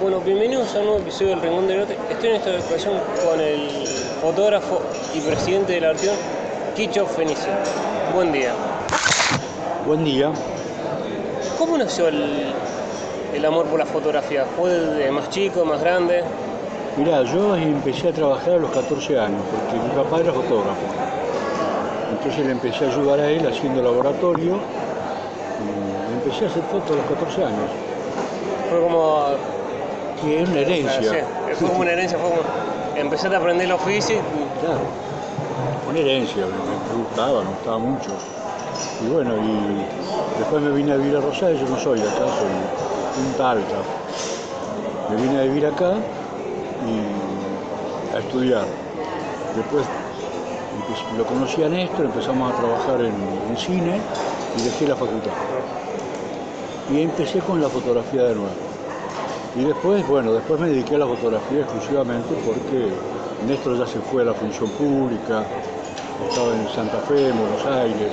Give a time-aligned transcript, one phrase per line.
[0.00, 1.98] Bueno, bienvenidos a un nuevo episodio del Rincón del Norte.
[2.10, 3.68] Estoy en esta ocasión con el
[4.22, 4.80] fotógrafo
[5.14, 6.16] y presidente de la Arteón,
[6.74, 7.52] Kicho Fenicio.
[8.14, 8.52] Buen día.
[9.86, 10.32] Buen día.
[11.58, 12.46] ¿Cómo nació el,
[13.34, 14.46] el amor por la fotografía?
[14.56, 16.24] ¿Fue de más chico, más grande?
[16.96, 20.80] Mirá, yo empecé a trabajar a los 14 años, porque mi papá era fotógrafo.
[22.10, 24.58] Entonces le empecé a ayudar a él haciendo laboratorio.
[25.60, 27.70] Y empecé a hacer fotos a los 14 años,
[28.70, 29.59] Fue como...
[30.22, 31.02] que es una herencia.
[31.02, 32.42] sí, fue como una herencia, fue como...
[32.96, 34.60] Empezaste a aprender el oficio y...
[34.60, 34.80] Claro,
[35.88, 38.10] una herencia, me, me gustaba, me gustaba mucho.
[39.02, 42.18] Y bueno, y después me vine a vivir a Rosario, yo no soy de acá,
[42.18, 43.76] soy Punta Alta.
[45.10, 45.94] Me vine a vivir acá
[46.86, 48.64] y a estudiar.
[49.56, 49.86] Después
[51.16, 53.14] lo conocí a Néstor, empezamos a trabajar en,
[53.48, 54.00] en cine
[54.56, 55.32] y dejé la facultad.
[56.92, 58.69] Y empecé con la fotografía de nuevo.
[59.56, 62.88] Y después, bueno, después me dediqué a la fotografía exclusivamente porque
[63.46, 65.44] Néstor ya se fue a la función pública,
[66.28, 68.12] estaba en Santa Fe, en Buenos Aires,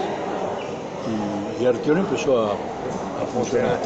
[1.59, 3.77] y, y Arteón empezó a, a funcionar.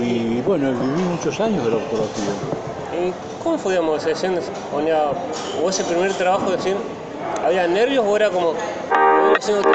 [0.00, 2.32] Y bueno, viví muchos años de la fotografía.
[3.06, 4.04] ¿Y cómo fue, digamos,
[5.62, 6.78] o ese primer trabajo, decían,
[7.44, 8.52] ¿había nervios o era como...
[8.52, 9.72] "Vengo haciendo todo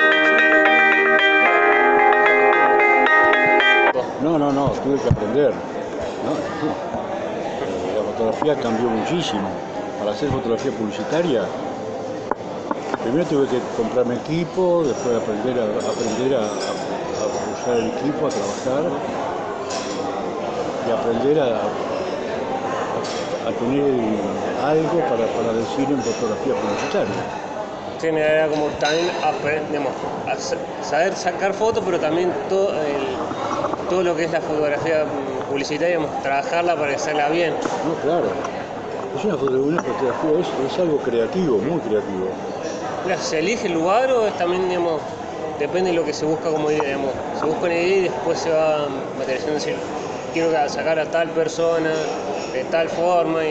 [4.24, 5.54] No, no, no, tuve que aprender.
[6.62, 9.48] Eh, La fotografía cambió muchísimo.
[10.00, 11.44] Para hacer fotografía publicitaria,
[13.04, 18.30] primero tuve que comprarme equipo, después aprender a, aprender a, a- usar el equipo, a
[18.30, 18.92] trabajar
[20.88, 21.46] y aprender a,
[23.48, 23.94] a- tener
[24.64, 27.16] algo para, para decir en fotografía publicitaria.
[28.00, 29.92] Sí, era como también apre- digamos,
[30.28, 33.18] a sa- saber sacar fotos, pero también todo, el-
[33.90, 37.54] todo lo que es la fotografía mm, publicitaria, trabajarla para que salga bien.
[37.88, 38.28] No, claro.
[39.18, 42.30] Es una, foto- una fotografía, es, es algo creativo, muy creativo.
[43.20, 45.02] ¿Se elige el lugar o es también, digamos,
[45.58, 48.40] depende de lo que se busca como idea, digamos, se busca una idea y después
[48.40, 49.76] se va materializando, decir,
[50.34, 51.92] quiero sacar a tal persona
[52.54, 53.42] de tal forma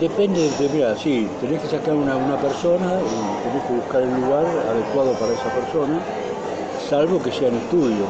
[0.00, 4.10] Depende de, mira, sí, tenés que sacar una, una persona y tenés que buscar el
[4.20, 5.98] lugar adecuado para esa persona,
[6.88, 8.04] salvo que sea en estudio.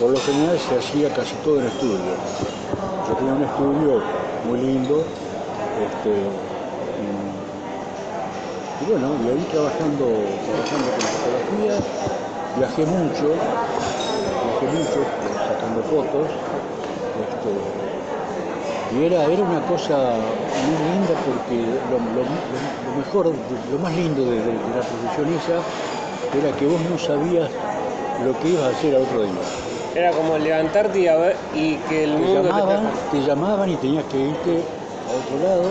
[0.00, 1.96] Por lo general se hacía casi todo en estudio.
[3.08, 4.02] Yo tenía un estudio
[4.46, 5.02] muy lindo,
[5.80, 6.12] este,
[8.80, 10.04] y, bueno, y ahí trabajando,
[10.44, 11.80] trabajando con fotografía,
[12.58, 13.32] viajé mucho,
[14.44, 16.28] viajé mucho eh, sacando fotos.
[17.24, 17.50] este,
[18.94, 21.56] y era, era una cosa muy linda porque
[21.90, 21.98] lo,
[22.98, 23.32] mejor,
[23.72, 25.58] lo más lindo de, la profesión esa
[26.38, 27.50] era que vos no sabías
[28.24, 29.65] lo que ibas a hacer al otro día.
[29.96, 33.20] Era como levantarte y, a ver, y que el Te mundo te llamaban, está- te
[33.22, 34.62] llamaban y tenías que irte
[35.08, 35.70] a otro lado,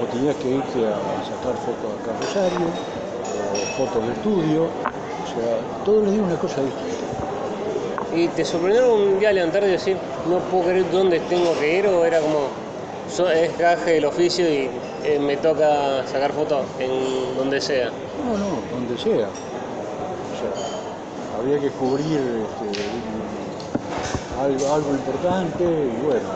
[0.00, 0.94] o tenías que irte a
[1.28, 6.36] sacar fotos acá a Rosario, o fotos de estudio, o sea, todos los días una
[6.36, 7.04] cosa distinta.
[8.14, 11.86] ¿Y te sorprendió un día levantarte y decir, no puedo creer dónde tengo que ir?
[11.88, 12.48] ¿O era como,
[13.08, 14.70] so- es gaje del oficio y
[15.04, 17.90] eh, me toca sacar fotos en donde sea?
[18.22, 19.28] No, no, donde sea.
[19.28, 23.21] O sea, había que cubrir este, un-
[24.42, 26.26] algo, algo importante y bueno.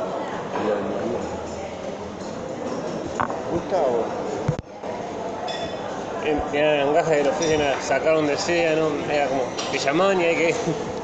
[3.50, 4.04] Gustavo.
[6.52, 8.88] Eran gajes del oficio, sacar donde sea, ¿no?
[9.10, 9.42] Era como,
[9.78, 10.54] llamaban y hay que...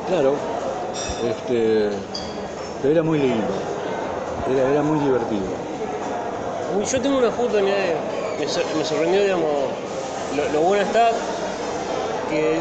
[0.08, 0.34] claro,
[1.24, 1.90] este,
[2.80, 3.52] pero era muy lindo,
[4.50, 5.46] era, era muy divertido.
[6.90, 7.76] Yo tengo una foto, mirá,
[8.40, 9.50] me, sor- me sorprendió, digamos,
[10.36, 11.10] lo, lo bueno está
[12.28, 12.60] que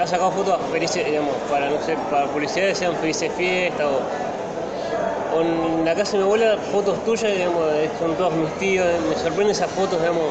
[0.00, 5.84] ha sacado fotos felices, digamos, para, no sé, para publicidad sean felices fiestas o, en
[5.84, 7.62] la casa de mi abuela, fotos tuyas, digamos,
[7.98, 10.24] son todos mis tíos, me sorprende esas fotos, digamos,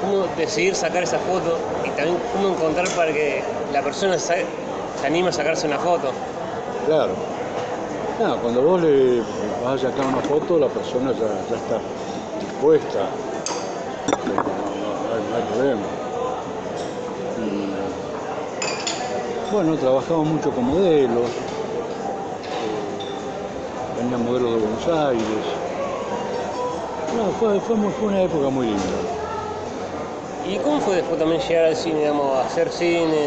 [0.00, 3.42] cómo decidir sacar esas fotos y también cómo encontrar para que
[3.72, 4.44] la persona se,
[5.04, 6.10] anime a sacarse una foto.
[6.86, 7.12] Claro.
[8.42, 9.22] Cuando vos le
[9.64, 11.78] vas a sacar una foto, la persona ya, está
[12.38, 12.98] dispuesta.
[14.26, 15.99] No, no- no hay problema.
[19.50, 21.26] Bueno, trabajamos mucho con modelos.
[22.62, 25.44] eh, venían modelos de Buenos Aires.
[27.16, 28.84] No, fue, fue, muy- fue una época muy linda.
[30.46, 33.26] ¿Y cómo fue después también llegar al cine, digamos, a hacer cine,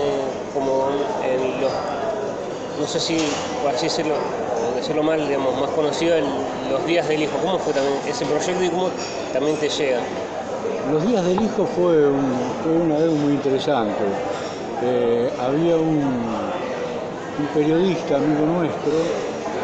[0.53, 0.87] como
[1.23, 1.71] en los,
[2.79, 3.27] no sé si,
[3.61, 6.25] por así decirlo, o decirlo mal, digamos, más conocido, el-
[6.71, 7.37] los días del hijo?
[7.41, 8.89] ¿Cómo fue también ese proyecto y cómo
[9.31, 9.99] también te llega?
[10.91, 14.03] Los días del hijo fue, un- fue una vez muy interesante.
[14.85, 16.01] Eh, había un,
[17.39, 18.91] un periodista amigo nuestro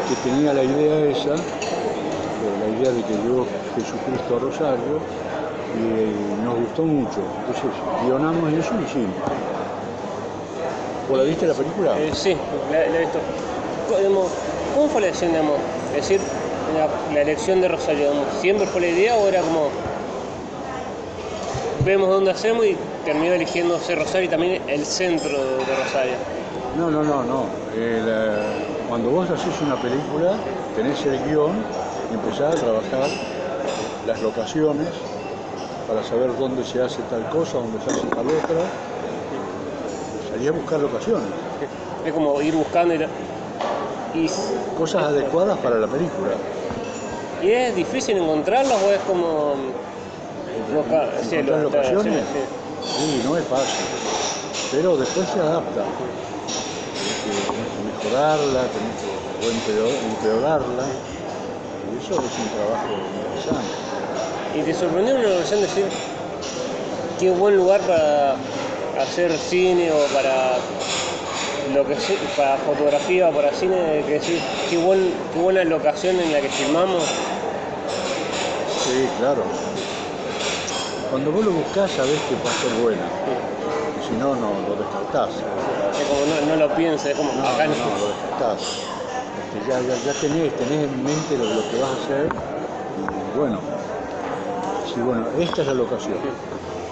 [0.08, 3.46] que tenía la idea esa la idea de que llegó
[3.76, 4.98] Jesucristo a Rosario
[5.76, 6.12] y eh,
[6.42, 7.20] nos gustó mucho.
[7.40, 7.70] Entonces,
[8.02, 9.14] guionamos eso y hicimos.
[11.08, 11.98] ¿Vos la viste la película?
[11.98, 12.36] Eh, sí,
[12.72, 13.18] la, la he visto.
[14.74, 15.56] ¿Cómo fue la elección, digamos?
[15.90, 16.20] Es decir,
[16.76, 19.68] la, la elección de Rosario, digamos, ¿siempre fue la idea o era como
[21.84, 22.76] vemos dónde hacemos y
[23.10, 25.36] terminó eligiéndose Rosario y también el centro
[25.66, 26.14] de, Rosario?
[26.76, 27.46] No, no, no, no.
[27.74, 28.38] El, eh,
[28.88, 30.36] cuando vos haces una película,
[30.76, 31.56] tenés el guion
[32.08, 33.08] y empezás a trabajar
[34.06, 34.86] las locaciones
[35.88, 38.60] para saber dónde se hace tal cosa, dónde se hace tal otra.
[40.30, 41.26] Salí a buscar locaciones,
[42.06, 43.08] Es como ir buscando y, la-
[44.14, 44.30] y,
[44.78, 46.30] cosas adecuadas para la película.
[47.42, 49.56] y es difícil encontrarlas o es como
[50.72, 52.14] loca- sí, ¿Encontrar lo- locaciones?
[52.26, 52.59] sí, Sí,
[53.06, 53.84] no es fácil,
[54.70, 55.84] pero después se adapta.
[57.00, 57.32] Tenés que,
[57.86, 59.72] mejorarla, tenés que
[60.06, 60.84] empeorarla,
[61.86, 63.74] y eso es un trabajo interesante.
[64.52, 64.58] sí.
[64.58, 65.86] ¿Y te sorprendió una ocasión decir
[67.18, 68.36] qué buen lugar para
[69.02, 70.58] hacer cine o para
[71.74, 76.18] lo que sea, para fotografía o para cine, que decir qué, buen, qué buena locación
[76.20, 77.02] en la que filmamos?
[78.84, 79.69] Sí, claro.
[81.10, 83.02] Cuando vos lo buscás sabés que va a ser buena,
[83.98, 85.42] y si no, no lo descartás.
[85.98, 87.98] Es como no, no lo pienses, es como No, acá no, no.
[87.98, 88.60] lo descartás.
[89.40, 92.30] Este, ya, ya, ya tenés, tenés en mente lo, lo que vas a hacer,
[92.96, 93.58] y bueno,
[94.86, 96.18] sí, bueno, esta es la locación.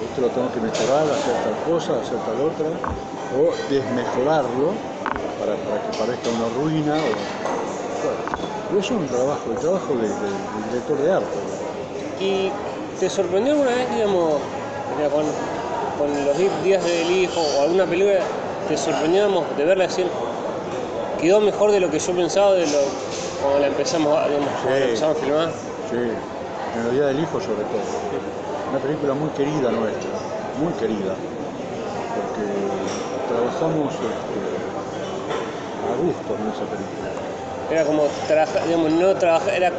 [0.02, 2.66] Esto lo tengo que mejorar, hacer tal cosa, hacer tal otra,
[3.36, 4.72] o desmejorarlo
[5.38, 6.96] para, para que parezca una ruina.
[7.02, 7.06] O,
[8.02, 8.18] bueno,
[8.74, 11.38] y eso es un trabajo, el trabajo de- de- del director de arte.
[12.20, 12.52] ¿Y
[12.98, 14.40] te sorprendió alguna vez, digamos,
[15.12, 15.24] con,
[15.98, 18.18] con los días del hijo o alguna película,
[18.68, 20.06] te sorprendió digamos, de verla decir,
[21.20, 22.78] quedó mejor de lo que yo pensaba de lo
[23.42, 25.48] cuando la empezamos, a- digamos, cuando la empezamos a filmar?
[25.90, 27.80] Sí, en el Día del Hijo sobre todo.
[28.70, 30.10] Una película muy querida nuestra,
[30.60, 31.14] muy querida,
[32.14, 32.44] porque
[33.28, 34.08] trabajamos este,
[35.88, 37.08] a gusto en esa película.
[37.70, 39.70] Era como trabajar, digamos, no trabajar, era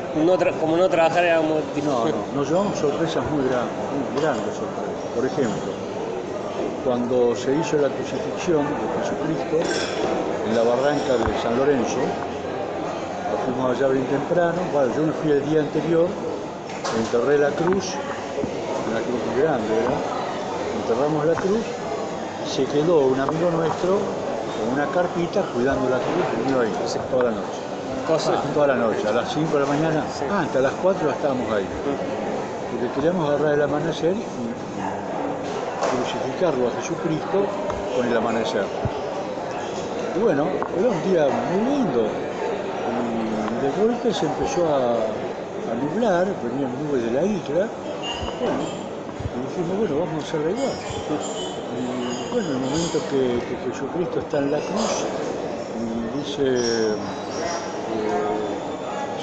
[0.60, 3.74] como no trabajar era como No, no, nos llevamos sorpresas muy grandes,
[4.14, 5.10] muy grandes sorpresas.
[5.16, 5.74] Por ejemplo,
[6.86, 9.58] cuando se hizo la crucifixión de Jesucristo
[10.48, 11.98] en la barranca de San Lorenzo,
[13.32, 16.08] nos fuimos allá bien temprano, bueno, yo me fui el día anterior,
[16.96, 17.96] enterré la cruz,
[18.86, 20.00] una cruz muy grande, ¿verdad?
[20.78, 21.66] Enterramos la cruz,
[22.48, 26.72] se quedó un amigo nuestro con una carpita cuidando la cruz y vino ahí
[27.10, 27.59] toda la noche.
[28.10, 28.42] Cosas.
[28.54, 30.26] Toda la noche, a las 5 de la mañana, Sí.
[30.30, 31.66] ah, hasta las 4 ya estábamos ahí.
[32.72, 34.26] Porque queríamos agarrar el amanecer y,
[35.90, 37.46] crucificarlo a Jesucristo
[37.96, 38.66] con el amanecer.
[40.16, 40.48] Y bueno,
[40.78, 42.08] era un día muy lindo.
[43.54, 44.94] Y de golpe se empezó a,
[45.70, 47.68] a nublar, venían nubes de la isla.
[48.42, 48.62] Bueno,
[49.36, 50.76] y dijimos, bueno, vamos a hacerla igual.
[51.78, 55.06] Y bueno, el momento que, que Jesucristo está en la cruz
[55.80, 56.96] y dice,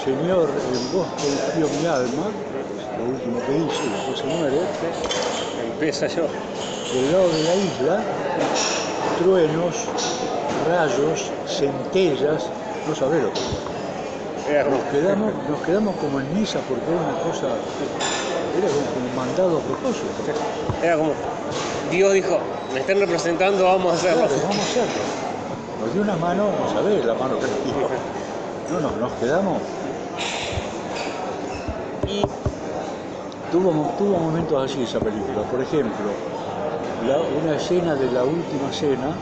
[0.06, 2.30] Señor, en vos confío mi alma,
[2.96, 4.60] lo último que dice, y después se muere,
[5.72, 6.22] Empieza yo.
[6.94, 8.02] del lado de la isla,
[9.18, 9.74] truenos,
[10.70, 12.44] rayos, centellas,
[12.86, 14.70] no sabés lo que fue.
[14.70, 17.48] Nos quedamos, nos quedamos como en misa porque era una cosa,
[18.56, 20.06] era como un mandado a propósito.
[20.84, 21.14] era como,
[21.90, 22.38] Dios dijo,
[22.72, 24.28] me están representando, vamos a hacerlo.
[24.28, 25.02] Claro, vamos a hacerlo.
[25.82, 27.88] Nos dio una mano, no sabés la mano que nos dio.
[28.70, 29.58] No, no, nos quedamos.
[33.56, 35.40] Tuvo, mo- tuvo momentos así esa película.
[35.50, 36.10] Por ejemplo,
[37.06, 39.16] la- una escena de la última cena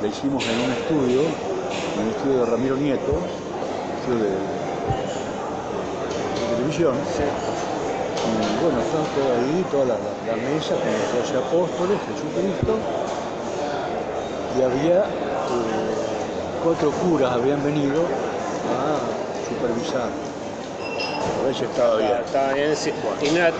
[0.00, 1.20] la hicimos en un estudio,
[1.94, 3.12] en el estudio de Ramiro Nieto,
[4.00, 4.38] estudio de, de
[6.56, 6.94] televisión.
[7.14, 12.78] sí, Y bueno, estaban todos ahí, toda la mesa con los doce apóstoles, Jesucristo,
[14.58, 15.94] y había eh,
[16.64, 18.06] cuatro curas habían venido
[18.72, 19.00] a
[19.46, 20.08] supervisar.
[21.38, 22.12] A ver si estaba bien.
[22.24, 22.74] estaba bien.
[22.74, 22.90] sí.
[23.20, 23.52] Y mira,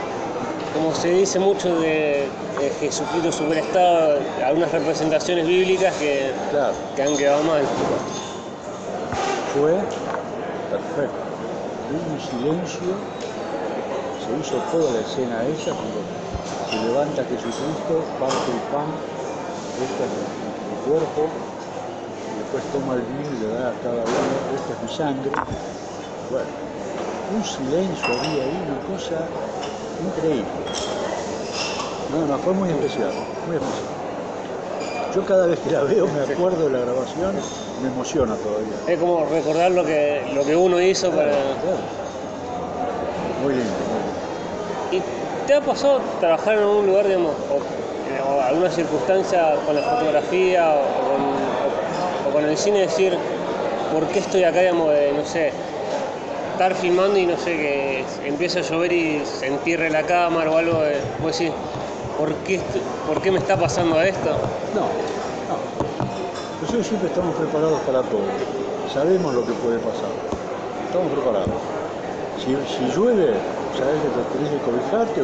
[0.74, 2.28] como se dice mucho de,
[2.58, 7.62] de Jesucristo superestado, algunas representaciones bíblicas que, Claro, que han quedado mal.
[9.54, 9.72] fue
[10.70, 11.24] perfecto.
[11.90, 12.94] Hubo un silencio,
[14.18, 16.02] se hizo toda la escena esa cuando
[16.70, 18.90] se levanta Jesucristo, parte el pan,
[19.78, 21.28] este es mi cuerpo,
[22.34, 25.30] y después toma el vino y le da a cada uno, esta es mi sangre.
[26.30, 26.50] Bueno,
[27.36, 29.28] un silencio había ahí, una cosa
[30.06, 30.44] increíble.
[32.12, 33.10] No, no, fue muy especial,
[33.46, 33.84] muy especial.
[35.14, 37.34] Yo cada vez que la veo me acuerdo de la grabación,
[37.82, 38.74] me emociona todavía.
[38.88, 41.30] Es como recordar lo que, lo que uno hizo para...
[41.32, 41.78] Claro.
[43.42, 43.70] muy lindo.
[44.90, 45.02] ¿Y
[45.46, 50.72] te ha pasado trabajar en algún lugar, digamos, o, o alguna circunstancia con la fotografía
[50.72, 53.16] o con, o- o con el cine, decir,
[53.92, 55.52] ¿por qué estoy acá, digamos, de, no sé,
[56.54, 60.56] estar filmando y no sé, que empieza a llover y se entierre la cámara o
[60.56, 61.52] algo, de, vos decís,
[62.16, 62.60] ¿por qué,
[63.08, 64.30] ¿por qué me está pasando esto?
[64.72, 64.86] No,
[65.50, 65.58] no.
[66.62, 68.22] Nosotros siempre estamos preparados para todo.
[68.92, 70.14] Sabemos lo que puede pasar.
[70.86, 71.58] Estamos preparados.
[72.38, 73.34] Si, si llueve,
[73.76, 75.22] sabes que te tenés que cobijarte,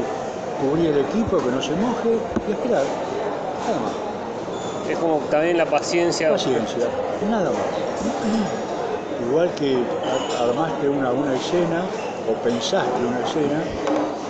[0.60, 2.18] cubrir el equipo, que no se moje
[2.49, 2.82] y esperar.
[3.68, 4.90] Nada más.
[4.90, 6.30] Es como también la paciencia.
[6.30, 6.87] Paciencia,
[7.30, 7.60] nada más.
[9.28, 9.78] Igual que
[10.44, 11.82] armaste una, una escena
[12.28, 13.62] o pensaste una escena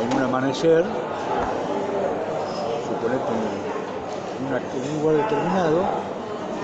[0.02, 0.84] en un amanecer,
[2.88, 5.82] suponete en, una- en un lugar determinado,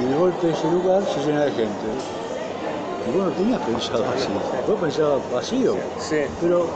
[0.01, 1.87] y de golpe ese lugar se llena de gente.
[3.09, 4.33] Y vos no tenías pensado así,
[4.67, 6.23] vos pensabas vacío, Sí.
[6.41, 6.67] pero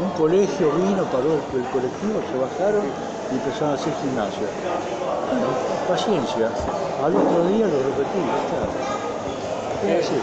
[0.00, 2.84] un colegio vino, paró el, el colectivo, se bajaron
[3.30, 4.46] y empezaron a hacer gimnasia.
[5.30, 5.48] Bueno,
[5.88, 6.48] paciencia,
[7.04, 9.92] al otro día lo repetí, está.
[9.92, 10.18] Es así.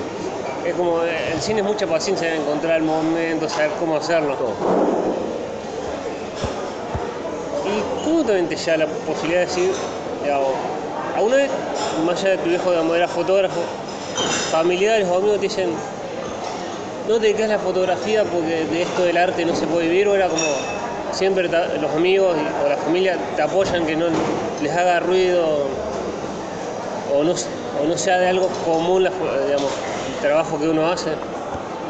[0.66, 4.38] Es como, el cine es mucha paciencia de encontrar el momento, saber cómo hacerlo.
[7.66, 9.72] ¿Y cómo también te llega la posibilidad de decir,
[10.24, 10.52] digamos,
[11.16, 11.52] alguna vez,
[12.06, 13.60] más allá de tu viejo digamos, era fotógrafo,
[14.52, 15.70] familiares o amigos te dicen,
[17.10, 20.08] no te dedicas a la fotografía porque de esto del arte no se puede vivir,
[20.08, 20.46] o era como
[21.12, 24.06] siempre los amigos o la familia te apoyan que no
[24.62, 25.68] les haga ruido
[27.14, 29.12] o no, o no sea de algo común la
[29.46, 29.70] digamos,
[30.24, 31.12] trabajo que uno hace?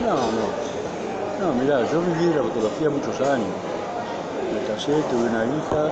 [0.02, 1.46] No, no.
[1.46, 3.48] No, mirá, yo viví de la fotografía muchos años.
[4.52, 5.92] Me casé, tuve una hija,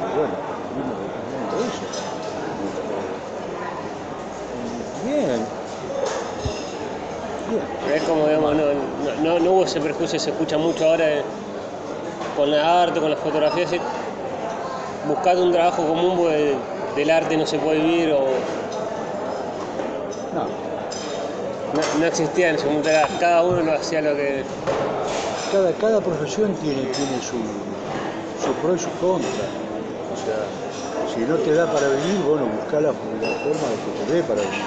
[0.00, 0.34] y bueno,
[0.74, 0.94] vino
[1.28, 1.84] vino todo eso.
[5.04, 5.44] Bien.
[7.50, 7.94] Bien.
[7.94, 8.54] Es como, digamos,
[9.22, 11.22] no, no, hubo ese prejuicio, se escucha mucho ahora eh,
[12.38, 13.82] con la arte, con la fotografía, decir,
[15.06, 16.56] buscando un trabajo común porque
[16.96, 18.20] del arte no se puede vivir o
[20.34, 20.71] No,
[21.74, 24.44] no, no existía en ese momento, era- cada uno lo hacía lo que...
[25.50, 27.38] cada, cada profesión tiene, tiene su,
[28.44, 29.46] su pro y su contra.
[30.12, 30.44] O sea,
[31.14, 32.92] si no te da para venir, bueno, busca la, la
[33.42, 34.60] forma de que te dé para venir.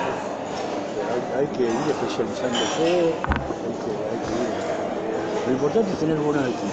[1.12, 5.46] Hay, hay que ir especializándose, hay que, hay que ir.
[5.48, 6.66] Lo importante es tener buenos equipos.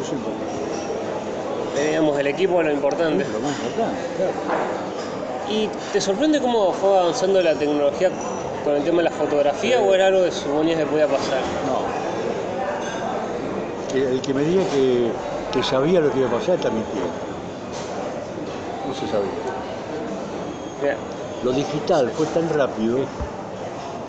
[0.00, 1.86] Eso es importante.
[1.88, 3.22] digamos, el equipo lo importante.
[3.24, 4.32] Es lo más importante, claro.
[5.48, 8.10] ¿Y te sorprende cómo fue avanzando la tecnología
[8.66, 11.38] con el tema de la fotografía o era algo que suponías que podía pasar?
[11.68, 11.86] No.
[13.96, 15.12] El que me diga que,
[15.52, 17.08] que sabía lo que iba a pasar está mintiendo.
[18.88, 19.30] No se sabía.
[21.44, 22.98] Lo digital fue tan rápido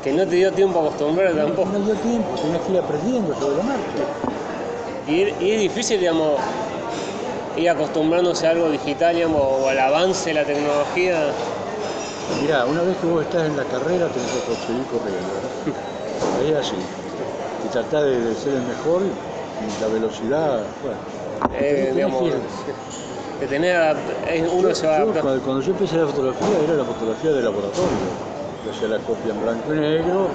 [0.03, 1.69] Que no te dio tiempo a acostumbrar tampoco.
[1.69, 3.81] No dio tiempo, tenías que ir aprendiendo sobre la marcha.
[5.07, 6.39] Y, es- y es difícil, digamos,
[7.55, 11.25] ir acostumbrándose a algo digital, digamos, o al avance de la tecnología.
[12.36, 15.31] Mirá, una vez que vos estás en la carrera tenés que seguir corriendo.
[16.43, 16.75] es así.
[17.65, 20.98] Y tratás de, de ser el mejor y la velocidad, bueno.
[21.60, 22.29] Eh, que digamos,
[23.39, 23.96] de tener
[24.51, 27.98] uno se va Yo, cuando, cuando yo empecé la fotografía era la fotografía de laboratorio.
[28.63, 30.29] Yo hacía la copia en blanco y negro,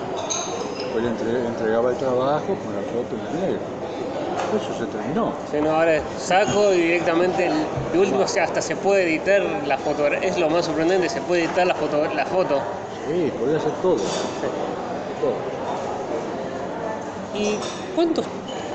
[0.80, 3.81] después le entre- entregaba el trabajo con la foto en negro.
[4.54, 5.32] Eso se terminó.
[5.50, 9.40] Sí, no, ahora saco y directamente, el- de último, o sea, hasta se puede editar
[9.66, 10.06] la foto.
[10.08, 12.04] Es lo más sorprendente, se puede editar la foto.
[12.14, 12.60] La foto.
[13.08, 13.96] Sí, podía hacer todo.
[15.20, 15.34] todo.
[17.34, 17.56] ¿Y
[17.94, 18.26] cuántos,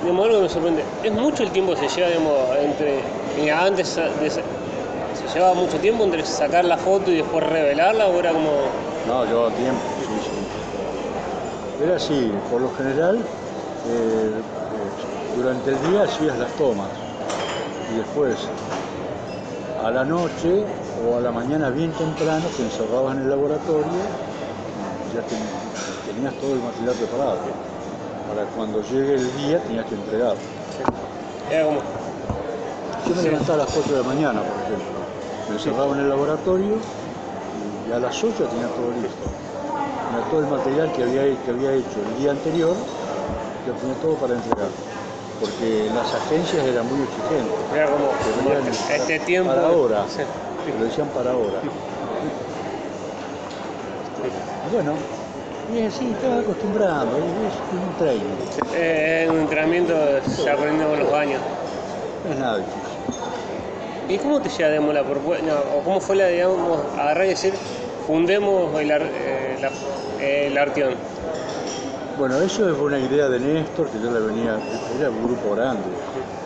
[0.01, 2.99] digamos, algo que me sorprende, es mucho el tiempo que se lleva, digamos, entre,
[3.39, 4.43] mira, antes de- se
[5.33, 8.49] llevaba mucho tiempo entre sacar la foto y después revelarla o era como,
[9.07, 11.83] No, llevaba tiempo, sí, sí.
[11.83, 13.23] Era así, por lo general,
[13.87, 14.41] eh,
[15.37, 16.89] durante el día hacías las tomas
[17.93, 18.39] y después
[19.83, 20.65] a la noche
[21.05, 23.85] o a la mañana bien temprano te encerrabas en el laboratorio
[25.11, 25.47] y ya ten-
[26.13, 27.37] tenías todo el material preparado.
[28.27, 29.95] Para cuando llegue el día tenías que
[31.65, 31.79] como,
[33.07, 34.99] Yo me levantaba a las 4 de la mañana, por ejemplo.
[35.47, 36.75] Me encerraba en el laboratorio
[37.87, 39.23] y a las 8 tenía todo listo.
[40.09, 42.75] Tenía todo el material que había, que había hecho el día anterior,
[43.65, 44.69] lo tenía todo para entregar.
[45.39, 47.53] Porque las agencias eran muy exigentes.
[47.75, 48.09] era como,
[48.69, 49.53] este, tiempo.
[49.53, 50.05] Para ahora.
[50.09, 50.21] Sí.
[50.79, 51.59] Lo decían para ahora.
[54.71, 54.93] Bueno,
[55.73, 57.23] y así, estaba acostumbrando, es,
[57.71, 58.23] un training,
[58.73, 59.93] Eh, Es un entrenamiento
[60.27, 61.39] se aprende con los años.
[62.25, 62.81] no es nada difícil.
[64.09, 67.29] ¿Y cómo te llega digamos, la propuesta, no, o cómo fue la, digamos, agarrar y
[67.29, 67.53] decir,
[68.05, 70.95] fundemos el, eh, la- el Arteón?
[72.17, 74.57] Bueno, eso es una idea de Néstor que yo le venía,
[74.97, 75.83] era un grupo grande,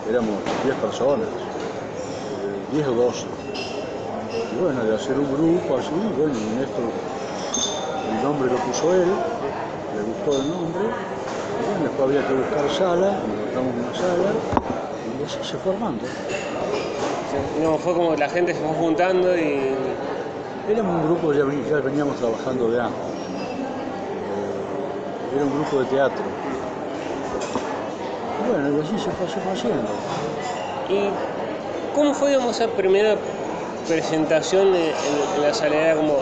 [0.10, 0.36] éramos
[0.66, 3.26] 10 personas, eh, 10 o 12.
[4.52, 6.84] Y bueno, de hacer un grupo así, bueno, Néstor,
[8.12, 9.08] el nombre lo puso él,
[9.96, 14.32] le gustó el nombre, y bueno, después había que buscar sala, encontramos una sala,
[15.22, 16.04] y así se fue armando.
[17.64, 19.74] No, fue como la gente se fue juntando y
[20.70, 23.11] Éramos un grupo, ya, ya veníamos trabajando de antes.
[25.34, 26.24] Era un grupo de teatro.
[28.44, 29.88] Y bueno, y así se fue haciendo.
[30.90, 31.10] ¿Y
[31.96, 33.16] cómo fue digamos, esa primera
[33.88, 34.92] presentación en,
[35.42, 35.96] la salera?
[35.96, 36.18] Como,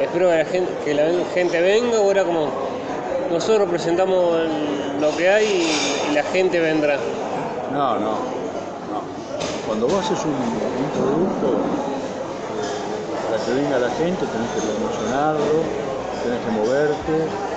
[0.00, 2.48] espero que la, gente, que la ven- gente venga o era como,
[3.30, 4.36] nosotros presentamos
[5.00, 6.98] lo que hay y, y la gente vendrá.
[7.72, 9.02] No, no, no.
[9.66, 15.62] Cuando vos haces un, un producto, eh, para que venga la gente tenés que promocionarlo,
[16.24, 17.47] tenés que moverte,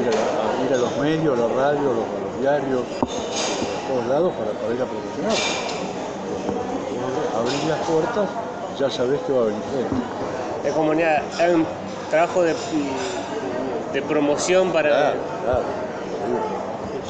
[0.00, 4.06] ir a, ir los medios, a la radio, a los, a los diarios, a todos
[4.06, 5.36] lados para, para ir a promocionar.
[7.36, 8.28] Abrir las puertas,
[8.78, 10.68] ya sabés que va a venir gente.
[10.68, 11.66] Es como hay un
[12.10, 12.54] trabajo de,
[13.92, 14.88] de promoción para...
[14.88, 15.62] Claro, claro.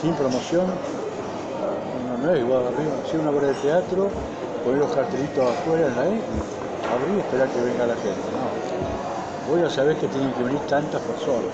[0.00, 2.92] Sin promoción, no, no es igual arriba.
[3.10, 4.10] Si una obra de teatro,
[4.64, 6.20] poner los cartelitos afuera en la E,
[6.92, 8.26] abrir y esperar que venga la gente.
[8.32, 9.50] No.
[9.50, 11.52] Vos ya sabés que tienen que venir tantas personas.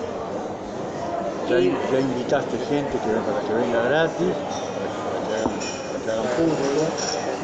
[1.49, 1.59] Ya,
[1.99, 4.27] invitaste gente que venga, para que venga gratis,
[5.05, 5.51] para que hagan,
[5.91, 6.85] para que hagan público.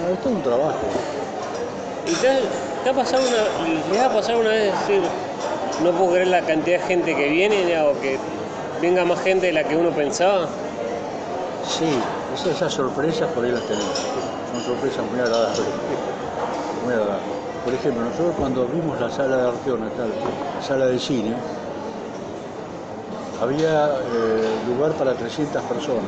[0.01, 0.79] No, esto es un trabajo.
[2.07, 2.27] ¿Y te,
[2.83, 5.01] te ha pasado una, les ha pasado una vez decir,
[5.83, 8.17] no puedo creer la cantidad de gente que viene o que
[8.81, 10.47] venga más gente de la que uno pensaba?
[11.67, 11.89] Sí,
[12.33, 13.91] esas, esas sorpresas por ahí las tenemos.
[14.53, 15.59] Son sorpresas muy agradables.
[16.85, 17.23] Muy agradables.
[17.65, 21.33] Por ejemplo, nosotros cuando abrimos la sala de la sala de cine,
[23.41, 26.03] había eh, lugar para 300 personas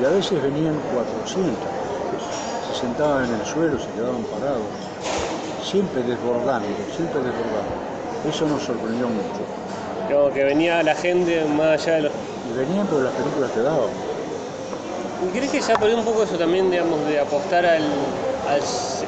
[0.00, 1.58] y a veces venían 400.
[2.68, 4.62] Se sentaban en el suelo, se quedaban parados,
[5.62, 7.72] siempre desbordando, siempre desbordando.
[8.28, 9.40] Eso nos sorprendió mucho.
[10.12, 12.12] Como que venía la gente más allá de los...
[12.48, 13.88] Y venían porque las películas te daban.
[15.26, 17.82] ¿Y ¿Crees que se ha perdido un poco eso también, digamos, de apostar al,
[18.48, 18.62] al,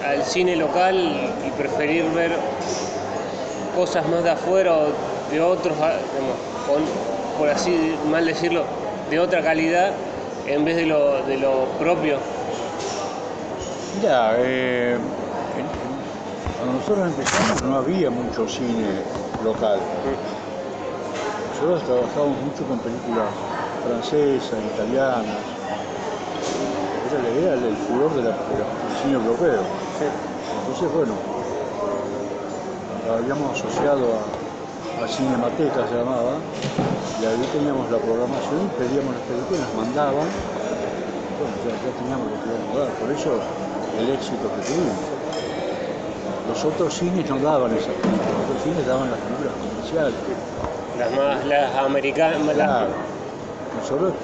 [0.05, 0.97] al cine local
[1.47, 2.37] y preferir ver
[3.75, 4.87] cosas más de afuera o
[5.31, 8.65] de otros, ah, digamos, con- por así mal decirlo,
[9.11, 9.93] de otra calidad
[10.47, 12.19] en vez de lo, de lo propio?
[13.97, 14.97] Mira, eh,
[16.59, 19.03] cuando nosotros empezamos no había mucho cine
[19.45, 19.79] local.
[21.53, 23.29] Nosotros trabajábamos mucho con películas
[23.85, 25.27] francesas, italianas.
[27.11, 29.63] Era, la- era el furor de la- del cine europeo.
[30.61, 31.15] Entonces, bueno,
[33.07, 34.23] lo habíamos asociado a,
[35.03, 36.39] a Cinemateca, se llamaba,
[37.21, 40.29] y ahí teníamos la programación, pedíamos las películas, mandaban,
[41.39, 43.41] bueno, ya, ya teníamos lo que íbamos a dar, por eso
[43.99, 44.95] el éxito que tuvimos.
[46.49, 50.15] Los otros cines no daban esas películas, los otros cines daban las películas comerciales.
[50.99, 52.93] Las más, las americanas, las- Claro,
[53.77, 54.15] nosotros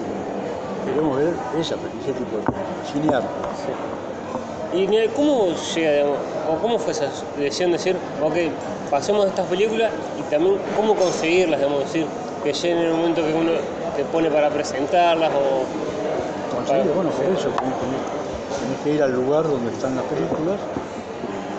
[0.85, 3.29] queremos ver esa, ese tipo de películas, cine arte.
[4.73, 8.37] ¿Y mira, cómo llega, digamos, o cómo fue esa decisión de decir, ok,
[8.91, 12.07] pasemos estas películas y también cómo conseguirlas, digamos, decir,
[12.43, 13.53] que lleguen en el momento que uno
[13.97, 16.55] te pone para presentarlas o...
[16.55, 20.59] Conseguir, bueno, por eso tenés, que ir al lugar donde están las películas,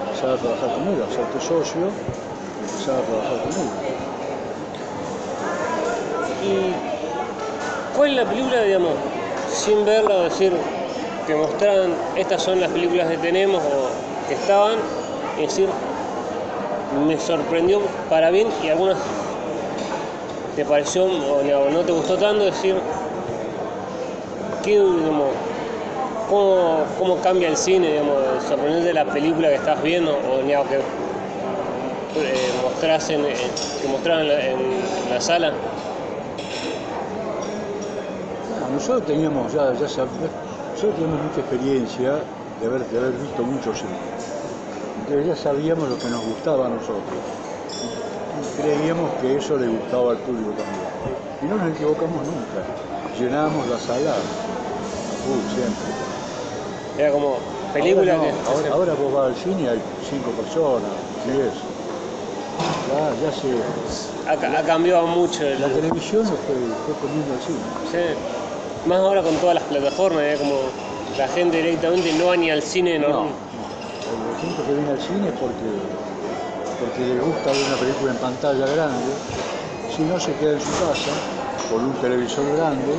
[0.06, 1.82] empezar a trabajar con ellos, hacerte socio
[2.62, 3.74] empezar a trabajar con ellos.
[6.44, 8.94] ¿Y cuál es la película, digamos,
[9.54, 10.54] sin verla o decir,
[11.28, 14.78] que mostraran, estas son las películas que tenemos o que estaban,
[15.38, 15.70] y decir,
[17.08, 18.98] me sorprendió para bien y algunas
[20.56, 22.76] te pareció o no, te gustó tanto, decir,
[24.64, 25.30] ¿qué, digamos,
[26.30, 30.68] cómo, cómo cambia el cine, digamos, sorprenderte de la película que estás viendo o, digamos,
[30.68, 30.76] que
[32.16, 35.54] eh, mostrás en- que mostraban en la- sala?
[38.74, 42.24] Nosotros teníamos ya, ya nosotros teníamos mucha experiencia
[42.60, 43.94] de haber, de haber visto mucho cine.
[45.10, 47.02] Entonces ya sabíamos lo que nos gustaba a nosotros.
[48.38, 50.86] Y creíamos que eso le gustaba al público también.
[51.42, 52.62] Y no nos equivocamos nunca.
[53.18, 54.14] Llenábamos la sala
[55.56, 55.90] siempre.
[57.00, 57.38] Era como
[57.74, 58.44] película ahora, que...
[58.44, 60.92] no, ahora, ahora vos vas al cine y hay cinco personas,
[61.26, 61.54] diez.
[62.94, 63.48] Ya, ya se.
[64.30, 65.44] ha, ha cambiado mucho.
[65.44, 67.58] el- La televisión lo fue, fue poniendo al cine.
[67.92, 68.88] sí.
[68.88, 70.38] Más ahora con todas las plataformas, ¿eh?
[70.40, 70.56] como
[71.18, 73.10] la gente directamente no va ni al cine, no.
[73.10, 73.26] No,
[74.70, 75.66] que viene al cine es porque,
[76.80, 79.14] porque le gusta ver una película en pantalla grande.
[79.90, 81.12] Si no, se queda en su casa
[81.72, 82.94] con un televisor grande,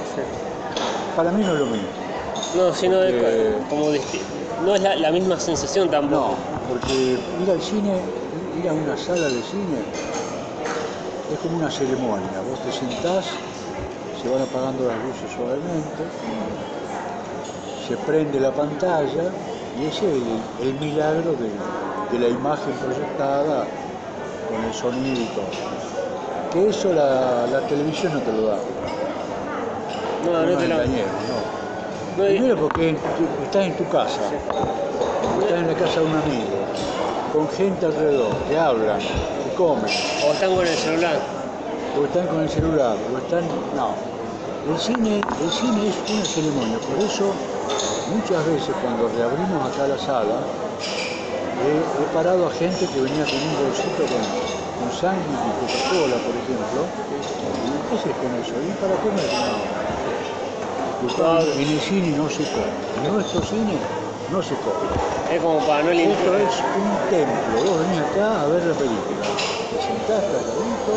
[1.14, 1.88] para mí no es lo mismo.
[2.56, 4.20] No, sino Porque- como disti-
[4.64, 6.38] no es la, la misma sensación No, tampoco.
[6.68, 8.00] porque ir al cine,
[8.60, 9.78] ir a una sala de cine,
[11.32, 12.40] es como una ceremonia.
[12.40, 13.26] Vos te sentás,
[14.20, 16.02] se van apagando las luces suavemente,
[17.86, 19.30] se prende la pantalla
[19.80, 20.14] y ese es
[20.60, 21.50] el, el milagro de,
[22.12, 23.66] de la imagen proyectada
[24.48, 25.46] con el sonido y todo.
[26.52, 28.58] Que eso la, la televisión no te lo da.
[30.24, 30.74] No, no, te la.
[30.76, 31.60] engañemos, no.
[32.22, 32.90] Primero porque
[33.44, 34.20] estás en tu casa,
[35.40, 36.58] estás en la casa de un amigo,
[37.32, 39.84] con gente alrededor, que hablan, que comen,
[40.26, 41.18] o están con el celular.
[41.98, 43.44] o están con el celular, o están...
[43.76, 43.94] No,
[44.70, 47.32] el cine, el cine es una ceremonia, por eso
[48.14, 50.40] muchas veces cuando reabrimos acá la sala,
[51.62, 54.22] he, he parado a gente que venía con un bolsito con,
[54.80, 58.54] con sándwich y Coca-Cola, por ejemplo, ¿qué haces con eso?
[58.60, 59.28] ¿Y para comer?
[59.30, 59.80] No.
[61.56, 62.66] En el cine no se come,
[63.06, 63.78] en nuestro cine
[64.30, 64.88] no se come.
[65.32, 66.40] Es como para no Esto limpiar.
[66.42, 69.24] es un templo, vos venís acá a ver la película,
[69.70, 70.92] te sentás calladito,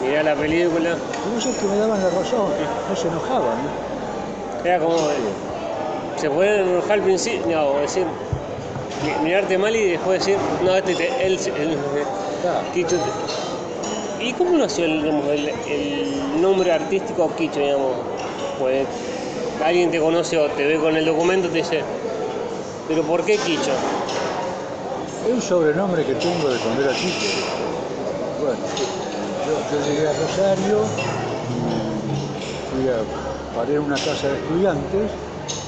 [0.00, 0.90] Mirá la película.
[0.90, 0.92] y
[1.34, 2.50] vos es que me daban la razón,
[2.88, 3.58] no se enojaban.
[3.58, 3.70] ¿eh?
[4.68, 5.08] Era como.
[6.24, 8.06] Se pueden enojar al principio, no, decir.
[9.04, 11.38] mi- Mirarte mal y después decir, no, este te, él,
[14.20, 17.96] ¿Y cómo nació el, nombre artístico Quicho, digamos?
[18.58, 18.86] Pues
[19.62, 21.82] alguien te conoce o te ve con el documento y te dice,
[22.88, 23.72] ¿pero por qué Quicho?
[25.26, 27.20] Es un sobrenombre que tengo de cuando era chico.
[28.40, 28.56] Bueno,
[29.70, 30.84] yo, llegué a Rosario,
[32.72, 35.10] fui a, paré en una casa de estudiantes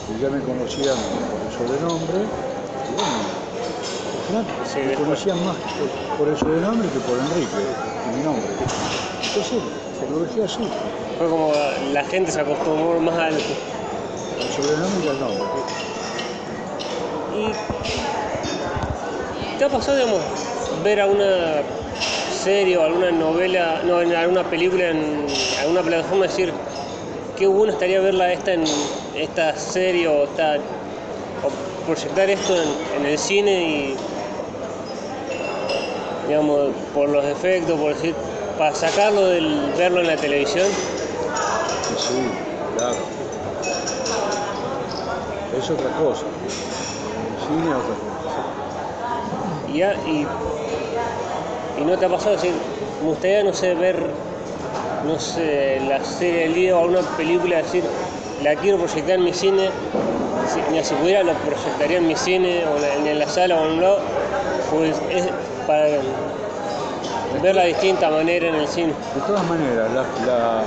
[0.09, 0.97] y ya me conocían
[1.31, 2.19] por el sobrenombre.
[2.23, 3.19] Y bueno,
[4.13, 8.51] al final me conocían más por, por el sobrenombre que por Enrique, que mi nombre.
[9.27, 9.59] Entonces
[10.11, 10.69] lo dejé así,
[11.19, 11.53] Fue como
[11.93, 13.35] la gente se acostumbró más al...
[13.35, 13.41] el
[14.51, 15.45] sobrenombre y el nombre.
[17.37, 17.53] ¿Y
[19.59, 20.23] te ha pasado, digamos,
[20.85, 21.63] ver alguna
[22.31, 25.27] serie o alguna novela, no, en alguna película en
[25.61, 26.53] alguna plataforma decir,
[27.37, 28.65] qué bueno estaría verla esta en
[29.17, 33.97] esta serie o, esta, o proyectar esto en, en el cine y,
[36.29, 38.15] digamos, por los efectos, por decir,
[38.59, 40.67] para sacarlo del verlo en la televisión?
[41.97, 42.15] Sí,
[42.77, 42.97] claro.
[45.59, 46.25] Es otra cosa.
[46.27, 48.41] El cine es otra cosa.
[49.69, 50.27] Y, ya- y,
[51.81, 52.55] y no te ha pasado decir,
[53.03, 54.11] me gustaría, no sé, ver,
[55.07, 57.85] no sé, la serie del día o alguna película, decir,
[58.47, 59.71] la quiero proyectar en mi cine,
[60.53, 62.77] si, mira, si pudiera lo proyectaría en mi cine o
[63.09, 63.99] en, la sala o en un lado,
[64.71, 65.27] pues es
[65.67, 65.87] para
[67.43, 68.93] verla de distinta manera en el cine.
[69.17, 70.65] De todas maneras, la, la-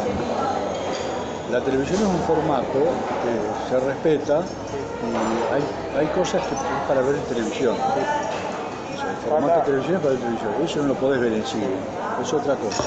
[1.51, 2.79] la televisión es un formato
[3.23, 4.41] que se respeta
[5.01, 5.63] y hay,
[5.99, 7.75] hay cosas que es para ver en televisión.
[7.75, 10.51] O sea, el formato de televisión es para ver televisión.
[10.63, 11.65] Eso no lo podés ver en cine,
[12.21, 12.83] es otra cosa.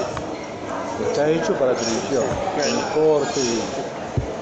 [1.09, 2.23] Está hecho para televisión,
[2.55, 3.61] con corte y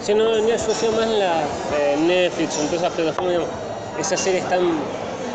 [0.02, 1.42] Si no, yo asocio más la
[1.74, 3.50] eh, Netflix o en todas esas plataformas, digamos,
[3.98, 4.60] esas series tan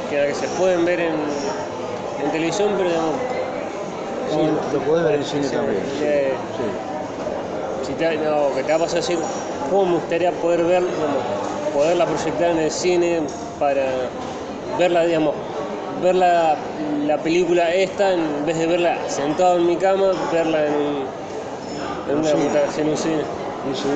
[0.10, 1.14] que, que se pueden ver en,
[2.24, 3.16] en televisión, pero digamos,
[4.28, 5.84] Sí, lo podés ver en cine Sí, también.
[6.00, 7.88] sí, eh, sí.
[7.88, 9.20] si te, no, que te va a pasar decir,
[9.70, 11.22] ¿cómo me gustaría poder ver, digamos,
[11.74, 13.22] poderla proyectar en el cine
[13.60, 13.86] para
[14.80, 15.36] verla, digamos,
[16.02, 16.58] ver la,
[17.06, 20.74] la película esta en vez de verla sentado en mi cama, verla en,
[22.10, 23.22] en una en un cine?
[23.74, 23.88] Sí.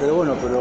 [0.00, 0.58] Pero bueno, pero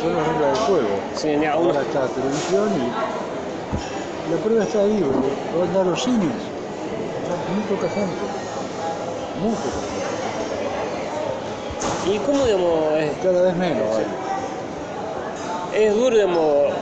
[0.00, 0.88] son las reglas del juego.
[1.14, 5.30] Sí, ni a uno- Ahora está la televisión y la prueba está ahí, boludo.
[5.58, 6.20] van a dar los cines.
[7.52, 8.14] Muy poca gente.
[9.40, 9.80] Muy poca
[12.04, 12.14] gente.
[12.14, 13.84] ¿Y cómo, digamos, es, Cada vez menos.
[13.96, 14.06] hay.
[15.82, 16.72] es duro, digamos,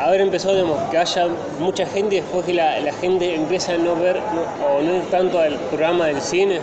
[0.00, 1.28] haber empezado, digamos, que haya
[1.58, 4.94] mucha gente y después que la, la gente empieza a no ver no- o no
[4.96, 6.60] ir tanto al programa del cine?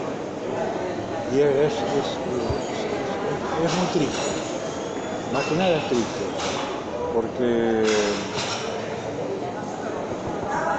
[1.31, 4.36] Y es, es, es, es- es muy triste.
[5.37, 6.23] Más que nada es triste.
[7.13, 8.11] Porque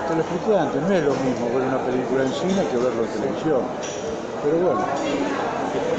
[0.09, 3.05] te lo expliqué antes, no es lo mismo ver una película en cine que verlo
[3.05, 3.63] en televisión.
[4.43, 4.81] Pero bueno,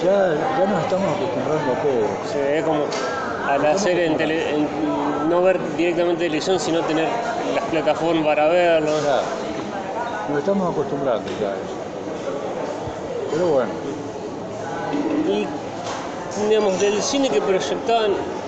[0.04, 2.08] ya, ya nos estamos acostumbrando a todo.
[2.34, 2.84] Se ve como
[3.48, 7.08] al hacer en, tele- en no ver directamente televisión, sino tener
[7.56, 9.00] las plataformas para verlo.
[9.00, 9.24] Claro,
[10.32, 11.76] nos estamos acostumbrando ya a eso.
[13.32, 13.72] Pero bueno,
[15.30, 15.48] Y,
[16.48, 18.39] digamos, del cine que proyectaban, ¿cuál-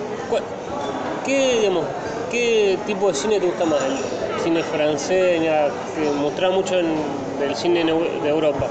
[1.25, 3.81] ¿qué, tipo de cine te gusta más?
[3.83, 8.67] ¿El cine francés, ya, que mostraba mucho del cine de Europa?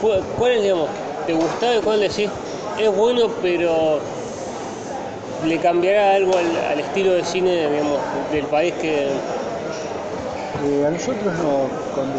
[0.00, 0.88] ¿Cuál, es, digamos,
[1.26, 2.30] te gustaba y cuál decís
[2.78, 4.00] es bueno, pero
[5.44, 7.68] le cambiará algo al, estilo de cine,
[8.32, 9.08] del país que...
[10.62, 12.18] Eh, a nosotros no, cuando,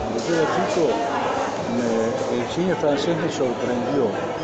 [0.00, 0.88] cuando yo era chico,
[2.32, 4.37] el cine francés me sorprendió.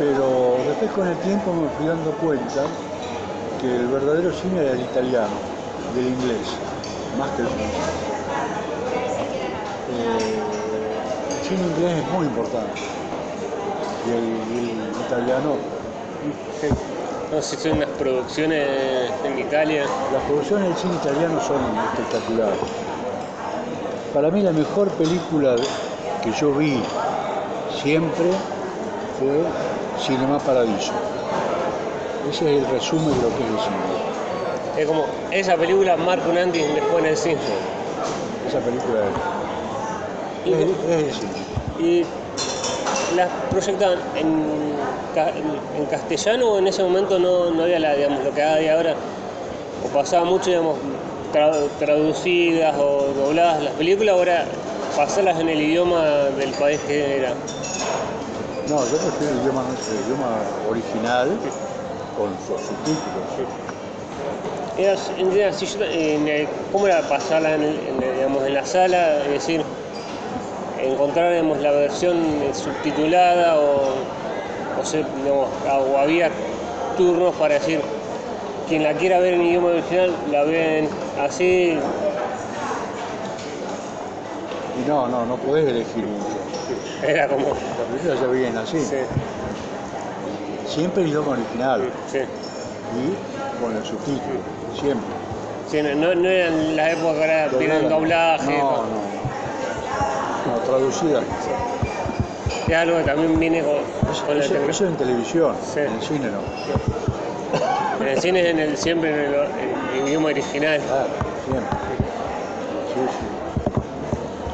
[0.00, 2.64] Pero después con el tiempo me fui dando cuenta
[3.60, 5.36] que el verdadero cine era el italiano,
[5.94, 6.56] del inglés,
[7.18, 8.00] más que el francés.
[9.92, 10.40] Eh,
[11.36, 12.80] el cine inglés es muy importante.
[14.08, 15.56] Y el, y el italiano,
[17.30, 19.84] No sé si son unas producciones en Italia.
[20.14, 21.60] las producciones del cine italiano son
[21.92, 22.58] espectaculares.
[24.14, 25.56] Para mí la mejor película
[26.24, 26.80] que yo vi
[27.82, 28.30] siempre
[29.18, 29.44] fue
[30.00, 30.92] Cinema Paradiso.
[32.28, 33.76] Ese es el resumen de lo que es el cine.
[34.78, 37.40] Es como, esa película marca un antes y un después en el cine.
[38.48, 39.00] Esa película
[40.46, 41.32] es, es, es el cine.
[41.80, 42.06] ¿Y
[43.16, 44.28] las proyectaban en,
[45.36, 48.68] en- en castellano o en ese momento no, no había la, digamos, lo que hay
[48.68, 48.94] ahora?
[49.84, 50.76] ¿O pasaba mucho, digamos,
[51.32, 54.14] tra- traducidas o dobladas las películas?
[54.16, 54.44] ¿O era
[54.96, 57.32] pasarlas en el idioma del país que era?
[58.70, 60.38] No, yo prefiero el idioma, el idioma
[60.70, 61.28] original
[62.16, 63.50] con sus subtítulos.
[64.78, 64.94] Era,
[65.34, 69.24] era así, yo- en el- ¿Cómo era pasarla en, digamos, en la sala?
[69.24, 69.64] Es decir,
[70.80, 72.16] encontrar digamos, la versión
[72.54, 73.94] subtitulada o,
[74.80, 76.30] o, se- digamos, o había
[76.96, 77.80] turnos para decir
[78.68, 80.88] quien la quiera ver en idioma original la ven
[81.20, 81.76] así.
[84.80, 86.29] Y no, no, no podés elegir mucho.
[87.06, 87.48] Era como.
[87.48, 88.80] La película ya viene así.
[88.80, 88.96] Sí,
[90.66, 92.18] Siempre el idioma original sí.
[92.18, 94.40] y con el subtítulo.
[94.78, 95.06] Siempre.
[95.68, 98.58] Sí, no, no eran las épocas que ahora vienen doblaje.
[98.58, 98.82] No, ¿no?
[98.82, 99.10] no.
[100.54, 101.22] No, traducida.
[102.68, 103.76] Es algo que también viene con,
[104.12, 105.80] Eso, con la eso- en televisión, Sí.
[105.80, 106.40] en el cine no.
[108.00, 110.80] En el cine es en el, siempre en el, en el idioma original.
[110.86, 111.08] Claro,
[111.44, 111.76] siempre.
[112.94, 113.00] Sí,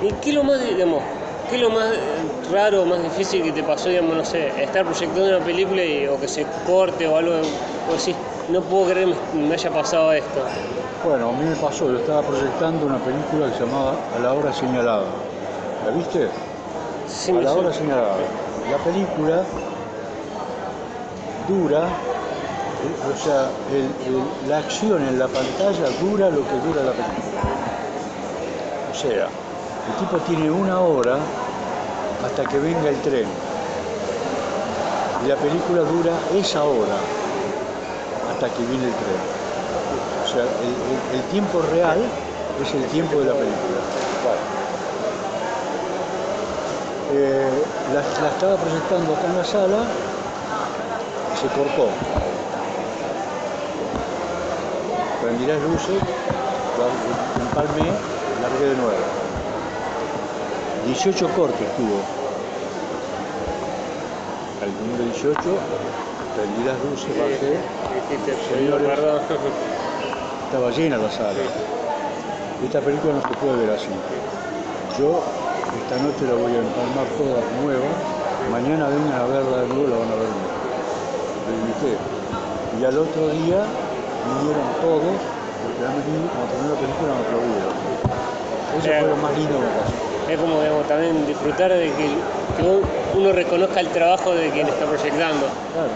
[0.00, 0.06] sí.
[0.06, 1.02] ¿Y qué es lo más, digamos,
[1.50, 1.87] qué es lo más
[2.52, 6.06] raro o más difícil que te pasó, digamos, no sé, estar proyectando una película y,
[6.06, 7.32] o que se corte o algo,
[7.88, 8.16] o decís,
[8.48, 10.40] no puedo creer que me haya pasado esto?
[11.04, 14.32] Bueno, a mí me pasó, yo estaba proyectando una película que se llamaba A la
[14.35, 15.06] hora señalada.
[15.85, 16.28] ¿La viste?
[17.09, 18.16] Sí, a me la hora señalada.
[18.70, 19.42] La película
[21.48, 26.82] dura, eh, o sea, el- el- la acción en la pantalla dura lo que dura
[26.82, 27.40] la película.
[28.90, 29.28] O sea,
[29.88, 31.18] el tipo tiene una hora
[32.24, 33.26] hasta que venga el tren.
[35.24, 36.98] Y la película dura esa hora
[38.31, 39.37] hasta que viene el tren.
[40.24, 40.42] O sea,
[41.12, 42.02] el, tiempo real
[42.61, 43.81] es el tiempo de la película.
[47.12, 49.85] Eh, la, estaba proyectando acá en la sala
[51.40, 51.90] se cortó.
[55.22, 56.02] Prendí las luces,
[56.79, 57.92] la- empalmé,
[58.42, 59.26] largué de nuevo.
[60.87, 61.99] 18 cortes tuvo.
[64.62, 65.35] Al número 18,
[66.37, 67.59] prendí las luces, bajé,
[68.49, 68.88] Señores.
[70.46, 71.42] estaba llena la sala.
[72.64, 73.88] Esta película no se puede ver así.
[74.99, 75.20] Yo
[75.77, 77.90] esta noche la voy a empalmar toda nueva.
[78.51, 80.31] Mañana vengan a verla de nuevo, la van a ver.
[82.81, 83.64] Y al otro día
[84.27, 85.16] vinieron todos,
[85.62, 87.75] porque han venido, cuando terminó la película me aplaudieron.
[88.79, 89.95] Eso fue lo más lindo que pasó.
[90.29, 92.09] Es como, digamos, también disfrutar de que,
[92.57, 92.83] que
[93.15, 95.47] uno reconozca el trabajo de quien está proyectando.
[95.73, 95.91] Claro.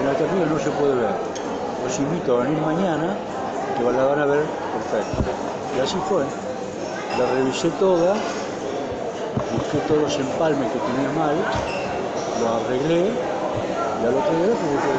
[0.00, 1.14] En esta película no se puede ver.
[1.84, 3.14] Los invito a venir mañana,
[3.76, 5.30] que la van a ver perfecto.
[5.76, 6.24] Y así fue.
[7.18, 8.14] La revisé toda,
[9.52, 11.36] busqué todos los empalmes que tenía mal,
[12.40, 13.10] los arreglé
[14.02, 14.54] y al otro día la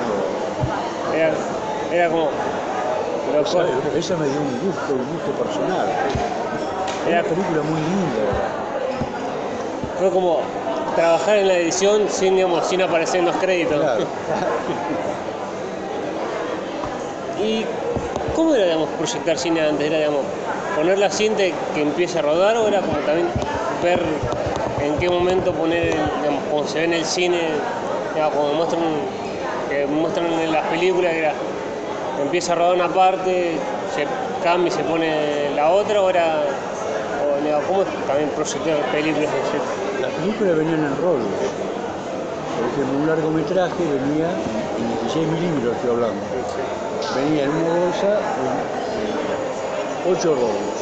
[0.05, 0.33] nuevo.
[1.15, 1.33] Era,
[1.91, 2.29] era como.
[3.33, 5.87] lo esa me dio un gusto, un gusto personal.
[7.07, 8.21] Era- Una película muy linda.
[9.99, 10.39] Fue como
[10.95, 13.79] trabajar en la edición sin, digamos, sin aparecer en los créditos.
[13.81, 14.05] Claro.
[17.43, 17.65] ¿Y
[18.35, 19.87] cómo era, digamos, proyectar cine antes?
[19.87, 20.21] ¿Era, digamos,
[20.75, 23.27] poner la cinta que empiece a rodar o era como también
[23.83, 24.01] ver
[24.81, 27.39] en qué momento poner, digamos, cuando se ve en el cine,
[28.13, 28.81] digamos, cuando muestran,
[29.69, 31.33] que muestran en las películas, que era,
[32.21, 33.55] empieza a rodar una parte,
[33.95, 34.05] se
[34.43, 36.41] cambia y se pone la otra, o era,
[37.61, 39.29] ¿cómo también proyectar películas?
[39.29, 39.61] Decir,
[40.01, 41.27] Las películas venían en rolos.
[42.57, 46.21] Por ejemplo, un largometraje venía en 16 milímetros, estoy hablando.
[47.15, 48.55] Venía en una bolsa en,
[49.03, 50.77] en ocho rollos.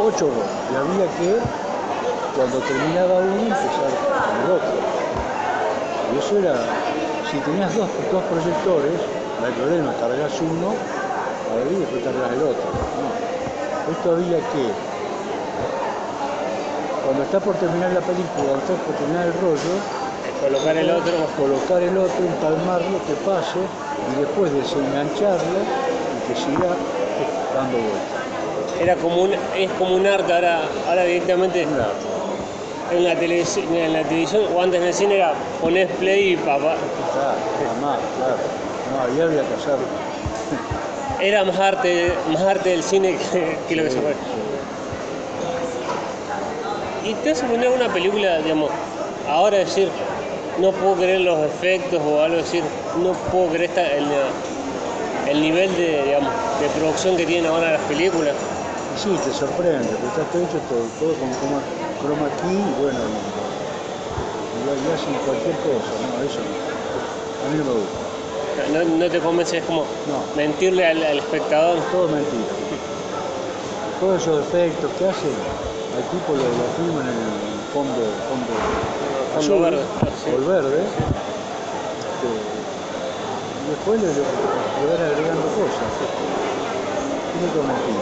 [0.00, 0.54] Ocho rollos.
[0.70, 1.38] Y había que
[2.34, 3.90] cuando terminaba uno empezar
[4.44, 4.74] el otro.
[6.14, 6.54] Y eso era,
[7.30, 8.98] si tenías dos, dos proyectores,
[9.40, 10.74] no hay problema, cargas uno,
[11.54, 12.68] ahí y después cargas el otro.
[13.90, 14.72] Esto había que,
[17.14, 19.78] cuando está por terminar la película, está por terminar el rollo,
[20.42, 21.12] Colocar el otro.
[21.38, 23.60] colocar el otro, empalmarlo, que pase,
[24.10, 26.74] y después desengancharlo y que siga
[27.54, 28.80] dando vueltas.
[28.80, 32.96] Era como un, es como un arte ahora, ahora directamente Un arte.
[32.96, 36.36] en la, televisión, en la televisión o antes en el cine era poner play y
[36.36, 36.74] papá.
[37.14, 37.38] Claro,
[38.18, 38.36] claro.
[38.90, 39.76] No, ahí había que hacer.
[41.20, 44.16] Era más arte, más arte del cine que, que lo que se puede.
[47.04, 48.70] ¿Y te hace poner una película, digamos,
[49.28, 49.90] ahora decir,
[50.58, 52.62] no puedo creer los efectos o algo decir,
[53.02, 54.06] no puedo creer esta- el,
[55.28, 58.34] el nivel de, digamos, de producción que tienen ahora las películas?
[58.96, 61.60] Sí, te sorprende, porque está todo hecho todo, todo con chroma,
[62.00, 67.46] chroma key y bueno, y, y hacen cualquier cosa, no, eso no.
[67.46, 70.24] A mí no me gusta, No, no te convence, es como No.
[70.36, 71.80] mentirle al, al espectador.
[71.92, 72.44] todo mentira.
[74.00, 75.30] Todos esos efectos que hacen,
[75.96, 78.52] al tipo lo, lo filman en el fondo, fondo
[79.34, 82.30] Fondo verde, o el verde, este,
[83.66, 85.90] y después le, le, van agregando cosas.
[87.32, 88.00] Tiene todo mentira.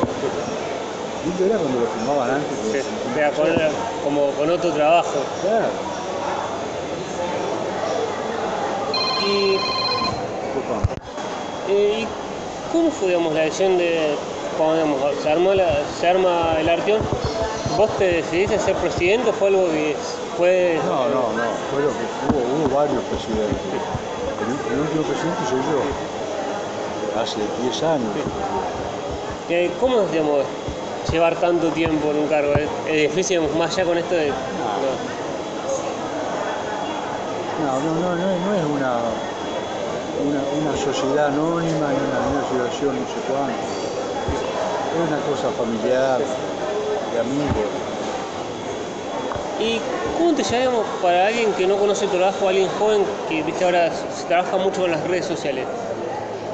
[1.25, 2.59] Lindo era cuando lo filmaban antes.
[2.71, 2.73] Sí,
[3.15, 5.09] que- con- como con otro trabajo.
[5.41, 5.69] Claro.
[9.27, 9.57] Y,
[11.69, 12.09] eh, ¿y
[12.73, 14.17] cómo fue digamos, la decisión de
[14.59, 17.01] cuando digamos, se, armó la- se arma el Arteón?
[17.77, 19.97] ¿Vos te decidiste a ser presidente o fue algo que
[20.37, 20.79] fue...
[20.85, 21.43] No, no, no.
[21.71, 23.57] Fue lo que hubo, hubo varios presidentes.
[24.69, 27.21] El, el último presidente soy yo.
[27.21, 28.11] Hace 10 años.
[29.49, 30.45] que- ¿Cómo digamos,
[31.11, 32.55] llevar tanto tiempo en un cargo?
[32.57, 32.69] Es,
[33.11, 34.29] difícil, más allá con esto de...
[37.63, 38.97] No, no, no, no, es- no es una,
[40.27, 43.57] una, una sociedad anónima ni una, una asociación no sé cuánto.
[44.93, 46.21] Es una cosa familiar,
[47.13, 47.71] de amigos.
[49.61, 49.81] ¿Y
[50.19, 53.91] cómo te llamamos para alguien que no conoce tu trabajo, alguien joven que viste ahora
[53.93, 55.67] se trabaja mucho con las redes sociales?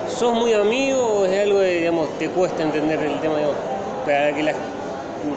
[0.09, 3.37] ¿Sos muy amigo o es algo que digamos, te cuesta entender el tema?
[3.37, 3.57] Digamos,
[4.05, 4.53] para que la,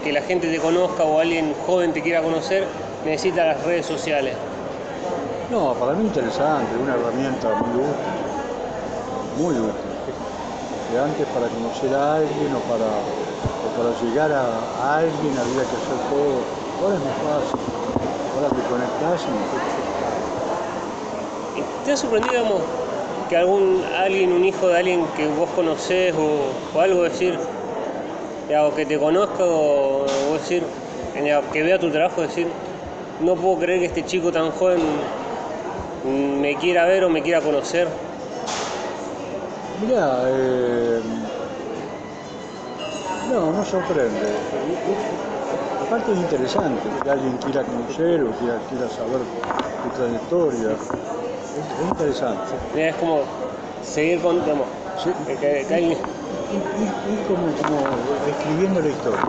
[0.03, 2.65] que la gente te conozca o alguien joven te quiera conocer,
[3.05, 4.33] necesita las redes sociales.
[5.51, 8.15] No, para mí interesante, una herramienta muy útil,
[9.37, 9.91] muy útil.
[10.89, 12.87] Que antes para conocer a alguien o para,
[13.43, 14.45] o para llegar a,
[14.79, 16.41] a alguien había que hacer todo.
[16.81, 17.59] Ahora es más fácil.
[18.35, 19.27] Ahora te conectás y
[21.59, 22.61] ¿Y ¿Te ha sorprendido digamos,
[23.29, 27.37] que algún alguien, un hijo de alguien que vos conocés o, o algo decir,
[28.47, 30.63] digamos, que te conozca o, o decir,
[31.15, 32.47] digamos, que vea tu trabajo, decir,
[33.21, 34.79] no puedo creer que este chico tan joven
[36.41, 37.87] me quiera ver o me quiera conocer?
[39.81, 41.01] Mirá, eh,
[43.31, 44.35] no, no sorprende.
[45.87, 49.21] Aparte es interesante que alguien quiera conocer o quiera, quiera saber
[49.83, 50.69] tu trayectoria.
[50.71, 52.41] Es, es interesante.
[52.75, 53.21] Es como
[53.83, 54.67] seguir con, digamos,
[54.97, 55.11] Sí.
[55.25, 55.97] que, que-
[57.27, 57.79] como, como
[58.27, 59.19] escribiendo la historia.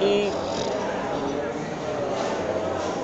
[0.00, 0.30] Y,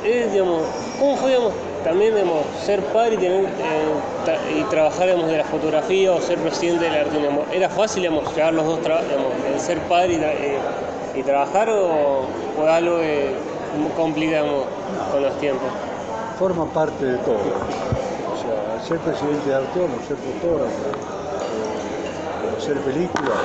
[0.05, 0.63] es, digamos,
[0.99, 1.53] ¿cómo fue, digamos,
[1.85, 3.93] también, digamos, ser padre y, tener, eh,
[4.27, 7.19] tra- y trabajar, digamos, de la fotografía o ser presidente de la arte?
[7.57, 10.59] ¿Era fácil, digamos, llevar los dos, digamos, el ser padre y, tra- eh,
[11.17, 13.35] y trabajar o fue algo eh,
[13.79, 13.95] No.
[15.13, 15.69] con los tiempos?
[16.39, 17.37] Forma parte de todo.
[17.37, 20.73] O sea, ser presidente de Arteón, o ser fotógrafo,
[22.53, 23.37] o hacer películas,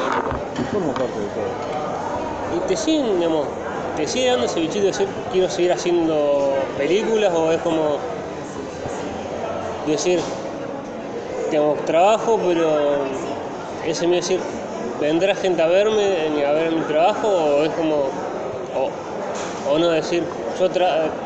[0.72, 2.56] forma parte de todo.
[2.56, 3.48] ¿Y te siguen, digamos,
[3.98, 7.98] te sigue dando ese bichito de decir quiero seguir haciendo películas o es como
[9.92, 10.20] decir,
[11.50, 13.06] digamos, trabajo, pero
[13.86, 14.40] ese mío decir,
[15.00, 18.06] vendrá gente a verme a ver mi trabajo o es como,
[18.76, 18.90] o,
[19.80, 20.24] no decir,
[20.60, 20.70] yo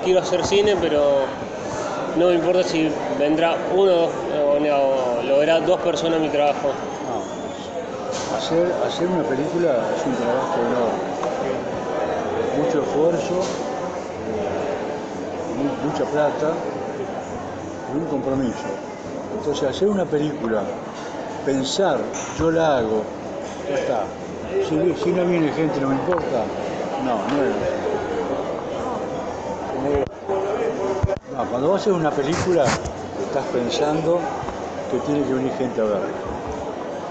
[0.04, 1.22] quiero hacer cine, pero
[2.18, 5.26] no me importa si vendrá uno o, no,
[5.62, 6.70] dos personas mi trabajo.
[7.08, 11.10] No, hacer, hacer una película es un trabajo enorme.
[12.58, 13.36] Mucho esfuerzo,
[14.36, 16.54] eh, mu- mucha plata
[17.96, 18.68] un compromiso.
[19.38, 20.62] Entonces hacer una película,
[21.46, 22.00] pensar,
[22.38, 23.04] yo la hago,
[23.70, 24.04] ya está.
[24.68, 26.44] Si, si no viene gente no me importa.
[27.06, 27.54] No, no es.
[31.36, 34.20] No, cuando vas a hacer una película, estás pensando
[34.92, 36.08] que tiene que venir gente a verla.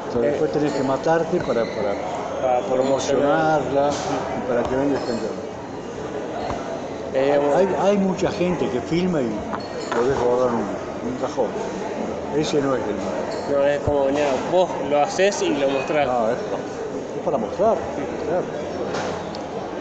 [0.09, 1.95] Entonces después tenés que matarte para, para
[2.43, 3.61] Para promocionar.
[3.63, 5.48] promocionarla y para que venga gente a verla.
[7.15, 9.31] Eh, Hay, hay mucha gente que filma y
[9.97, 10.61] podés guardar un,
[11.11, 11.47] un cajón.
[12.37, 13.15] Ese no es el mal.
[13.51, 16.07] no, es como, mira, vos lo haces y lo mostrás.
[16.07, 17.79] No, es, es para mostrar,
[18.27, 18.45] claro.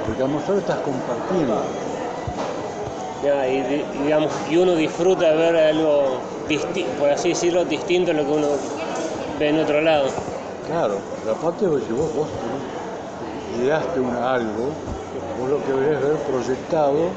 [0.05, 1.61] Porque al mostrar estás compartiendo.
[3.23, 6.19] Ya, y, di- digamos, y uno disfruta de ver algo,
[6.99, 8.47] por así decirlo, distinto a lo que uno
[9.39, 10.09] ve en otro lado.
[10.65, 12.29] Claro, la parte de que vos, vos
[13.59, 14.71] ideaste un algo,
[15.39, 17.09] vos lo que querés ver proyectado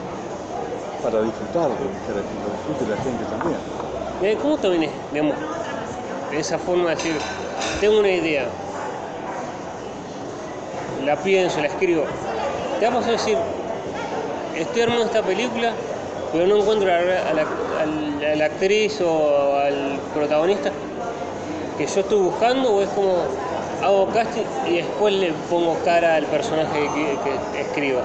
[1.03, 1.75] para disfrutarlo,
[2.07, 4.39] para que lo disfrute la gente también.
[4.41, 5.37] ¿Cómo te vienes, digamos,
[6.33, 7.16] esa forma de decir,
[7.81, 8.47] tengo una idea,
[11.05, 12.05] la pienso, la escribo?
[12.79, 13.39] ¿Te va a decir,
[14.57, 15.73] estoy armando esta película,
[16.33, 17.33] pero no encuentro a
[18.37, 20.71] la actriz o al protagonista
[21.79, 23.25] que yo estoy buscando o es como
[23.83, 28.03] hago casting y después le pongo cara al personaje que, que escriba?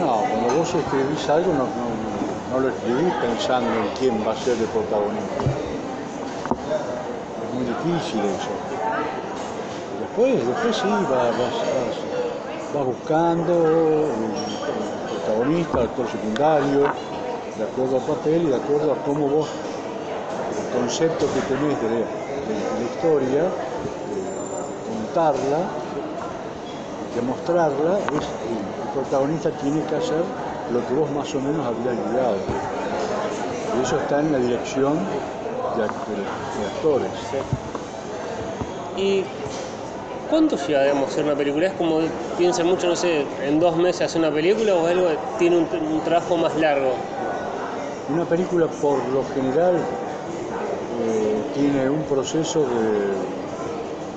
[0.00, 1.66] No, cuando vos escribís algo no,
[2.50, 5.42] no- lo escribís pensando en quién va a ser el protagonista.
[7.42, 8.50] Es muy difícil eso.
[10.00, 11.32] Después, después sí, vas,
[12.72, 16.80] vas, buscando el protagonista, el actor secundario,
[17.58, 21.88] de acuerdo al papel y de acuerdo a cómo vos, el concepto que tenés de,
[21.98, 22.04] de
[22.78, 23.42] la historia,
[25.18, 25.58] contarla,
[27.14, 30.22] de mostrarla, es, el protagonista tiene que hacer
[30.72, 32.36] lo que vos más o menos habías ideado.
[33.78, 34.96] Y eso está en la dirección
[35.76, 37.10] de, act- de- de actores.
[38.96, 39.24] ¿Y
[40.28, 41.68] cuánto lleva, digamos, hacer una película?
[41.68, 42.00] ¿Es como
[42.36, 45.68] piensan mucho, no sé, en dos meses hacer una película o algo que tiene un,
[45.92, 46.94] un trabajo más largo?
[48.12, 53.14] Una película por lo general eh, tiene un proceso de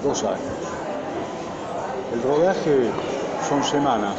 [0.03, 0.56] dos años.
[2.27, 2.89] Rodaje
[3.47, 4.15] son semanas.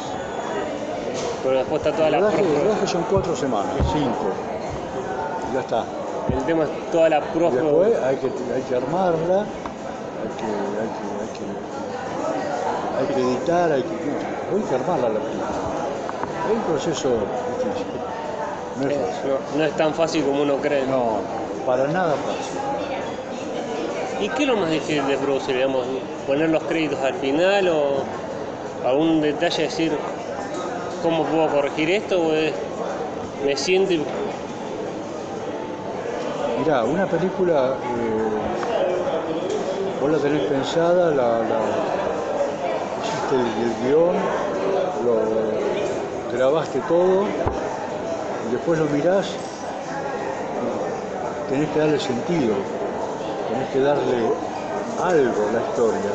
[1.43, 4.31] Pero después está toda El la rodaje, el rodaje son cuatro semanas, cinco.
[5.51, 5.83] Y Ya está.
[6.35, 10.49] El tema es toda la Y después hay que, hay que armarla, hay que,
[10.81, 15.47] hay que, hay que, hay que editar, hay que, no, hay que armarla la película.
[16.45, 17.87] Es un proceso difícil.
[18.79, 19.29] No es fácil.
[19.29, 20.85] No, no es tan fácil como uno cree.
[20.85, 21.17] No,
[21.65, 22.68] para nada fácil.
[24.21, 25.55] ¿Y qué es lo más difícil de producir?
[25.55, 25.85] Digamos,
[26.27, 28.03] poner los créditos al final o
[28.85, 29.97] algún detalle decir
[31.01, 32.31] cómo puedo corregir esto
[33.45, 34.01] me siento y
[36.59, 38.29] Mirá, una película, eh,
[40.01, 41.61] vos la tenés pensada, la, la-
[43.01, 44.15] hiciste el, el guion,
[45.05, 47.23] lo grabaste todo,
[48.47, 49.27] y después lo mirás,
[51.47, 52.55] tenés que darle sentido,
[53.49, 54.29] tenés que darle
[55.03, 56.11] algo a la historia,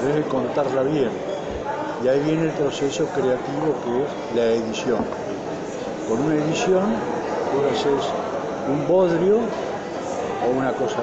[0.00, 1.10] tenés que contarla bien.
[2.02, 5.04] Y ahí viene el proceso creativo que es la edición.
[6.08, 6.94] Con una edición
[7.54, 8.10] vos haces
[8.68, 10.98] un bodrio o una cosa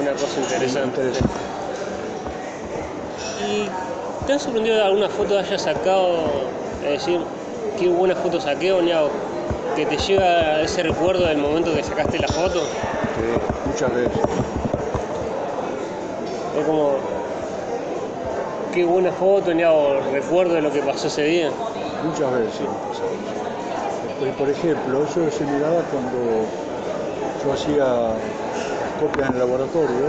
[0.00, 1.00] una cosa interesante.
[1.00, 1.34] interesante.
[3.46, 6.30] ¿Y te han sorprendido de alguna foto que hayas sacado?
[6.84, 7.20] Es decir,
[7.78, 8.80] qué buena foto saqué o
[9.76, 12.60] que te llega ese recuerdo del momento que sacaste la foto.
[12.60, 14.59] Sí, muchas veces.
[16.60, 16.96] Es como,
[18.74, 21.50] qué buena foto, Niao, recuerdo de lo que pasó ese día.
[22.04, 22.66] Muchas veces.
[24.18, 26.44] Pues, por ejemplo, eso se miraba cuando
[27.42, 27.86] yo hacía
[29.00, 30.04] copias en el laboratorio.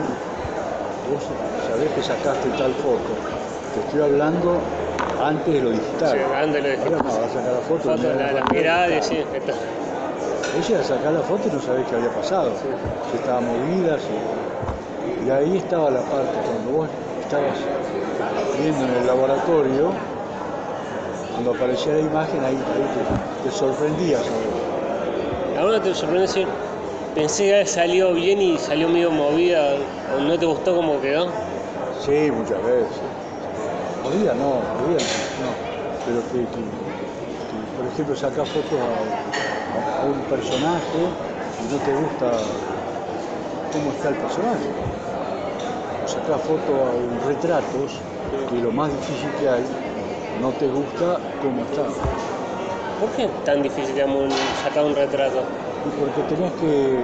[1.09, 1.23] Vos
[1.69, 2.99] sabés que sacaste tal foto.
[3.73, 4.59] Te estoy hablando
[5.23, 6.11] antes de lo digital.
[6.11, 6.93] Sí, antes de lo digital.
[6.93, 7.81] Ahora no, vas a sacar la foto.
[7.81, 9.53] Foto, la, la mirada y decir, está.
[10.59, 12.51] Ella a sacar la foto y no sabés qué había pasado.
[13.09, 14.09] Si estaba movida, si...
[15.25, 16.89] Y ahí estaba la parte, cuando vos
[17.21, 17.57] estabas
[18.59, 19.91] viendo en el laboratorio,
[21.33, 22.89] cuando aparecía la imagen, ahí, ahí
[23.43, 24.21] te, te sorprendías.
[25.57, 26.47] ¿Alguna te sorprende decir,
[27.13, 29.75] pensé que salió bien y salió medio movida,
[30.17, 31.27] o no te gustó cómo quedó?
[32.03, 32.87] Sí, muchas veces.
[34.03, 34.45] Movida no,
[34.79, 35.01] movida
[35.39, 35.53] no.
[36.05, 40.97] Pero que, que- que, por ejemplo, sacás fotos a, a- a un personaje
[41.59, 42.39] y no te gusta
[43.71, 44.65] cómo está el personaje.
[46.11, 48.01] Sacás fotos a un retratos,
[48.49, 49.63] que lo más difícil que hay,
[50.41, 51.87] no te gusta cómo está.
[52.99, 53.95] ¿Por qué es tan difícil
[54.61, 55.39] sacar un retrato?
[55.87, 56.99] Y porque tenés que,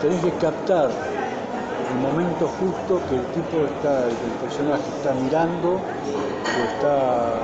[0.00, 6.60] tenés que captar el momento justo que el tipo está, el personaje está mirando o
[6.72, 7.42] está.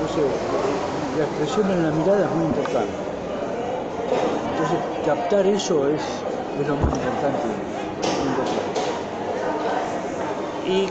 [0.00, 0.22] No sé,
[1.18, 2.94] la expresión en la mirada es muy importante.
[4.52, 6.02] Entonces, captar eso es,
[6.60, 7.79] es lo más importante.
[10.70, 10.86] Y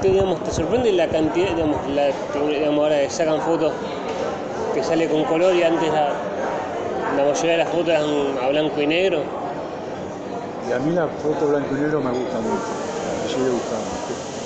[0.00, 2.06] te, digamos, te sorprende la cantidad, digamos, la,
[2.48, 3.72] digamos, ahora que sacan fotos
[4.74, 6.12] que sale con color y antes la,
[7.16, 8.04] la mayoría de las fotos eran
[8.40, 9.22] a blanco y negro.
[10.68, 12.62] Y a mí la foto blanco y negro me gusta mucho,
[13.24, 13.84] me sigue gustando.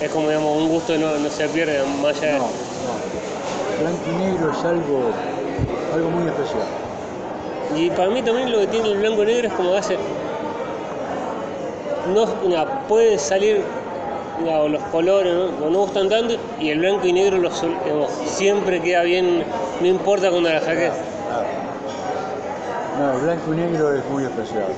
[0.00, 3.80] Es como digamos, un gusto no, no se pierde más allá de- No, no.
[3.82, 5.00] Blanco y negro es algo,
[5.92, 6.64] algo muy especial.
[7.76, 9.98] Y para mí también lo que tiene el blanco y negro es como hace.
[12.12, 13.64] No, mira, puede salir
[14.42, 15.70] los colores, ¿no?
[15.70, 19.44] no gustan tanto, y el blanco y negro digamos, siempre queda bien,
[19.80, 20.92] no importa cuando la saques.
[22.98, 24.72] No, el blanco y negro es muy especial.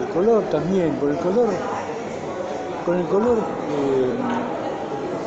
[0.00, 1.48] El color también, con el color,
[2.84, 4.14] con el color eh,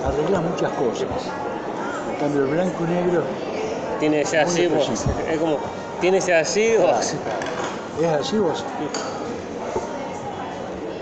[0.06, 1.08] arreglas muchas cosas.
[2.12, 3.24] En cambio el blanco y negro
[4.00, 4.70] Tiene Muy así,
[5.30, 5.58] es como,
[6.00, 6.88] tiene que ser así o.
[8.02, 8.64] es así así.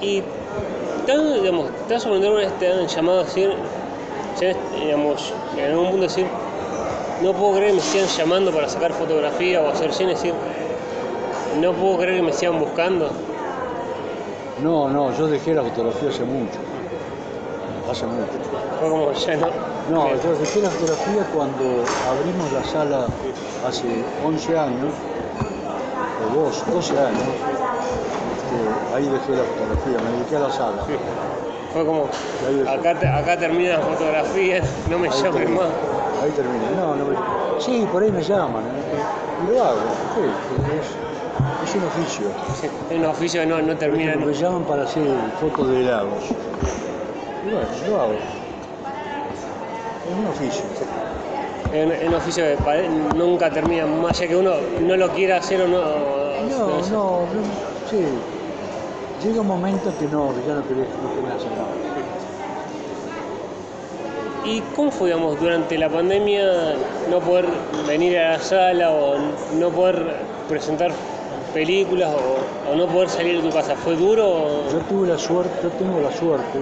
[0.01, 0.23] Y
[1.07, 1.71] tan, digamos,
[2.05, 3.53] una vez te han llamado a decir,
[4.79, 6.27] digamos, en algún punto decir,
[7.21, 10.33] no puedo creer que me sigan llamando para sacar fotografía o hacer cine, decir,
[11.59, 13.09] no puedo creer que me sigan buscando.
[14.61, 16.59] No, no, yo dejé la fotografía hace mucho.
[17.89, 18.31] Hace mucho.
[18.79, 19.47] Fue como ya no.
[19.89, 23.07] No, yo dejé la fotografía cuando abrimos la sala
[23.67, 23.87] hace
[24.25, 24.93] 11 años,
[26.33, 27.21] 12, 12 años.
[28.35, 30.77] este, ahí dejé la fotografía, me dediqué a la sala.
[31.73, 32.07] Fue como,
[32.69, 35.51] acá, te- acá termina la fotografía, no me Ahí terminé.
[35.55, 35.65] más.
[36.23, 36.65] Ahí terminé.
[36.77, 37.15] No, no me-
[37.59, 38.63] Sí, por ahí me llaman.
[38.63, 39.43] ¿eh?
[39.43, 39.77] Y lo hago.
[40.15, 40.21] sí,
[40.79, 42.27] es, es un oficio.
[42.59, 44.15] Sí, Es un oficio que no, no termina.
[44.15, 45.03] Me llaman para hacer
[45.39, 46.23] fotos de helados.
[47.45, 48.13] Y bueno, lo hago.
[50.09, 50.63] Es un oficio.
[51.73, 55.61] Es un oficio que pare- nunca termina, más allá que uno no lo quiera hacer
[55.61, 56.22] o no.
[56.49, 57.27] No, no, no,
[57.89, 58.05] sí.
[59.23, 61.69] Llega un momento que no, que ya no querés, no querés hacer nada.
[64.45, 66.75] ¿Y cómo fue, digamos, durante la pandemia
[67.09, 67.45] no poder
[67.87, 69.17] venir a la sala o
[69.57, 70.17] no poder
[70.49, 70.91] presentar
[71.53, 73.75] películas o, o no poder salir de tu casa?
[73.75, 74.27] ¿Fue duro?
[74.27, 76.59] o- Yo tuve la suerte, yo tengo la suerte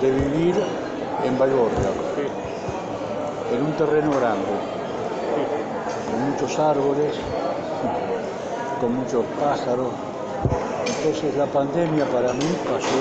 [0.00, 0.62] de vivir
[1.24, 1.88] en Baigorria,
[3.52, 4.46] en un terreno grande,
[6.08, 7.16] con muchos árboles,
[8.84, 9.88] con muchos pájaros.
[10.98, 13.00] Entonces la pandemia para mí pasó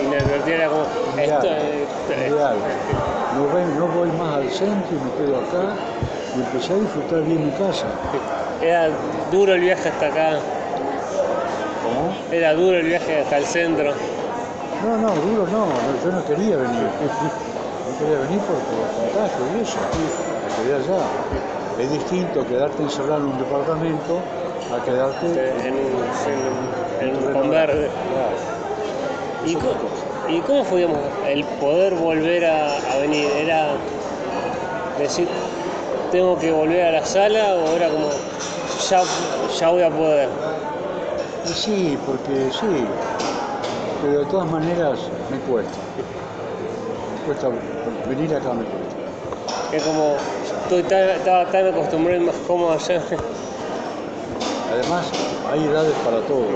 [0.00, 0.82] Inadvertida era como,
[1.20, 1.86] esto, eh,
[2.28, 2.56] ideal.
[3.36, 5.74] No, ven- no voy más al centro y me quedo acá
[6.36, 7.86] y empecé a disfrutar bien mi casa.
[8.62, 8.90] era
[9.32, 10.38] duro el viaje hasta acá,
[11.82, 12.14] ¿Cómo?
[12.30, 13.92] era duro el viaje hasta el centro.
[14.84, 15.66] No, no, duro no,
[16.04, 16.82] yo no quería venir.
[16.82, 19.78] No quería venir porque los contagios y eso.
[20.58, 21.06] Me quedé allá.
[21.78, 24.20] Es distinto quedarte encerrado en un departamento
[24.74, 27.90] a quedarte en, en, en terreno Converde.
[28.10, 28.36] Claro.
[29.44, 29.76] ¿Y, cosa.
[30.28, 33.28] ¿Y cómo fue digamos, el poder volver a, a venir?
[33.36, 33.74] ¿Era
[34.98, 35.28] decir,
[36.10, 38.08] tengo que volver a la sala o era como,
[38.88, 39.02] ya,
[39.58, 40.28] ya voy a poder?
[41.44, 42.86] Sí, porque sí,
[44.00, 44.98] pero de todas maneras
[45.30, 45.76] me cuesta.
[47.18, 47.48] Me cuesta,
[48.08, 49.76] venir acá me cuesta.
[49.76, 50.16] Es como,
[50.62, 53.02] estoy tan, estaba tan acostumbrado y más cómodo allá.
[54.72, 55.04] Además,
[55.50, 56.46] hay edades para todo.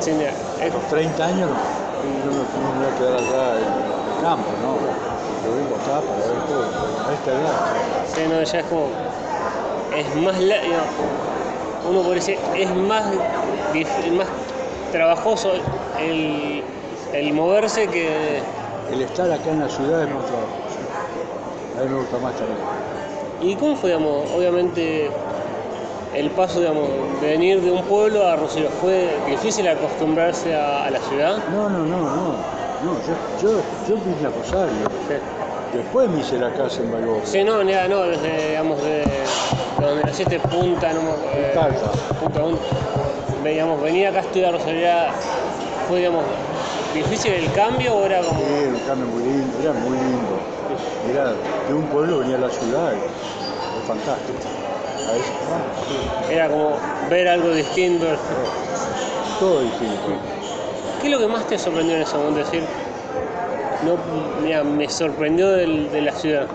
[0.00, 0.32] Sí, mira,
[0.72, 3.62] los 30 años no, no me, no me voy a quedar allá en
[4.16, 4.76] el campo, ¿no?
[5.44, 7.54] Yo vengo acá para ver todo, a esta edad.
[8.14, 8.88] sí, no, ya es como,
[9.96, 10.90] es más, la- digamos,
[11.88, 13.04] uno podría decir, es más,
[14.12, 14.28] más
[14.90, 15.52] trabajoso
[15.98, 16.62] el,
[17.14, 18.42] el moverse que...
[18.90, 21.78] El estar acá en la ciudad es más trabajoso.
[21.78, 22.58] A mí me gusta más también.
[23.42, 25.10] ¿Y cómo fue, digamos, obviamente,
[26.14, 26.88] el paso, digamos,
[27.20, 28.68] de venir de un pueblo a Rosario?
[28.80, 31.38] ¿Fue difícil acostumbrarse a, a la ciudad?
[31.52, 32.52] No, no, no, no.
[32.84, 34.88] No, yo, yo, yo vine a Rosario.
[35.08, 35.14] Sí.
[35.76, 37.24] Después me hice la casa en Baigorria.
[37.26, 41.00] Sí, no, ni- no, desde, digamos, de, de donde naciste, Punta, no
[41.34, 41.90] eh, Punta.
[42.20, 43.48] Punta, Punta.
[43.48, 44.86] Digamos, venir acá a estudiar Rosario
[45.88, 46.24] fue, digamos,
[46.94, 48.38] difícil el cambio o era como...
[48.40, 50.38] Sí, un cambio muy lindo, era muy lindo.
[51.10, 51.32] Era
[51.68, 54.38] de un pueblo venía a la ciudad, es fantástico.
[55.08, 56.76] A eso, ah, Era como
[57.10, 58.06] ver algo distinto.
[59.40, 59.94] todo distinto.
[61.00, 62.38] ¿Qué es lo que más te sorprendió en ese momento?
[62.38, 62.62] Decir,
[63.84, 63.96] no,
[64.42, 66.46] mira, me sorprendió del- de la ciudad.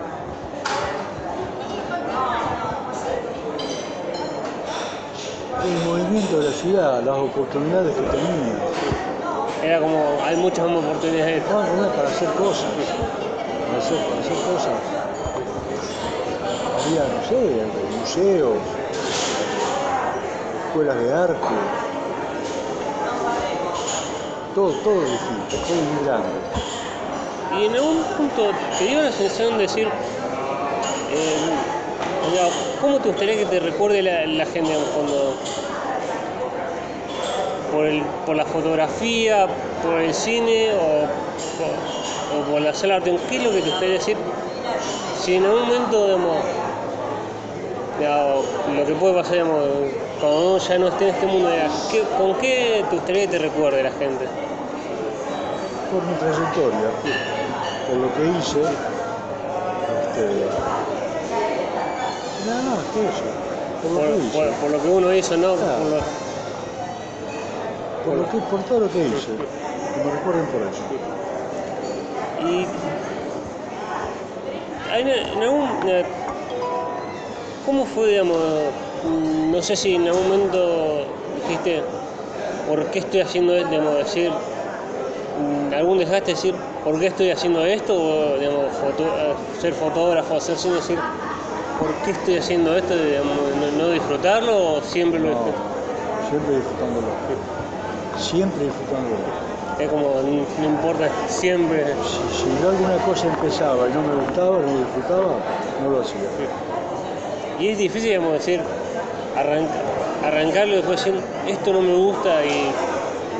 [5.64, 8.54] El movimiento de la ciudad, las oportunidades que tenía.
[9.62, 11.42] Era como, hay muchas más oportunidades.
[11.50, 12.70] No, era para hacer cosas.
[13.68, 14.74] Para hacer, hacer cosas.
[16.84, 17.36] Había, no sé,
[18.00, 18.58] museos,
[20.68, 21.54] escuelas de arte.
[24.54, 26.28] todo, todo distinto, todo muy grande.
[27.56, 29.86] Y en algún punto te dio la sensación de decir,
[31.12, 31.36] eh,
[32.80, 35.34] ¿cómo te gustaría que te recuerde la, la gente cuando
[37.72, 39.46] por, el, por la fotografía,
[39.82, 41.06] por el cine o-
[42.38, 43.18] o por la sala de arte?
[43.28, 44.16] ¿Qué es lo que te gustaría decir?
[45.20, 46.44] Si en algún momento, digamos,
[48.68, 49.64] o lo que puede pasar, digamos,
[50.20, 53.28] cuando uno ya no esté en este mundo, ya, ¿qué- ¿con qué te gustaría que
[53.28, 54.26] te recuerde la gente?
[55.90, 56.90] Por mi trayectoria,
[57.86, 60.48] por lo que hice, este,
[62.46, 63.24] nada más que eso,
[63.82, 64.38] por lo Por, que hice.
[64.38, 65.56] por- por lo que uno hizo, ¿no?
[65.56, 65.78] Claro.
[65.78, 66.18] Por lo-
[68.04, 70.82] Por, lo que, por todo lo que hice, que me recuerden por eso.
[72.40, 72.66] Y
[74.96, 75.68] en algún,
[77.66, 78.38] ¿cómo fue, digamos,
[79.04, 81.04] mm, no sé si en algún momento
[81.42, 81.82] dijiste,
[82.68, 83.70] ¿por qué estoy haciendo esto?
[83.70, 87.94] Digamos, decir, mm, algún desgaste decir, ¿por qué estoy haciendo esto?
[87.94, 88.66] O, digamos,
[88.98, 90.98] eh, ser fotógrafo, hacer cine, decir,
[91.78, 92.96] ¿por qué estoy haciendo esto?
[92.96, 93.36] Digamos,
[93.76, 95.28] no, disfrutarlo o siempre lo
[96.28, 97.08] siempre disfrutándolo.
[98.18, 99.57] Siempre disfrutándolo.
[99.78, 100.20] Es como,
[100.58, 101.94] no importa, siempre.
[102.04, 105.36] Si, si yo alguna cosa empezaba y no me gustaba, no disfrutaba,
[105.82, 106.20] no lo hacía.
[107.60, 108.60] Y es difícil, digamos, decir,
[109.36, 112.72] arranca- arrancarlo y después decir, esto no me gusta y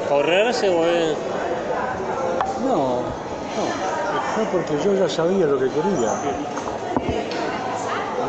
[0.09, 1.17] correrse o es...
[2.63, 3.65] No, no,
[4.37, 6.13] no porque yo ya sabía lo que quería.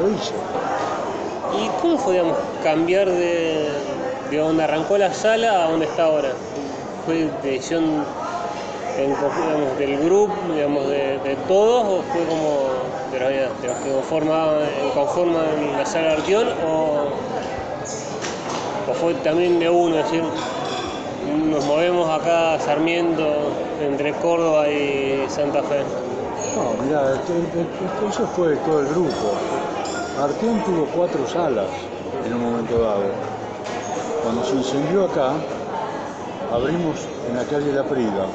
[0.02, 0.34] Lo hice.
[1.64, 3.70] ¿Y cómo fue, digamos, cambiar de,
[4.30, 6.30] de donde arrancó la sala a donde está ahora?
[7.10, 8.06] ¿Fue decisión
[9.80, 12.70] del grupo, digamos, de, todos o fue como
[13.12, 13.90] de los, de los que
[14.94, 17.08] conforman la sala de Arteón o,
[18.92, 20.24] o fue también de uno, es decir,
[21.50, 25.80] nos movemos acá Sarmiento entre Córdoba y Santa Fe?
[26.56, 27.20] No, mira,
[28.08, 29.34] eso fue todo el grupo.
[30.22, 31.70] Arteón tuvo cuatro salas
[32.24, 33.06] en un momento dado.
[34.22, 35.34] Cuando se incendió acá,
[36.52, 36.98] abrimos
[37.30, 38.26] en la calle La Prida.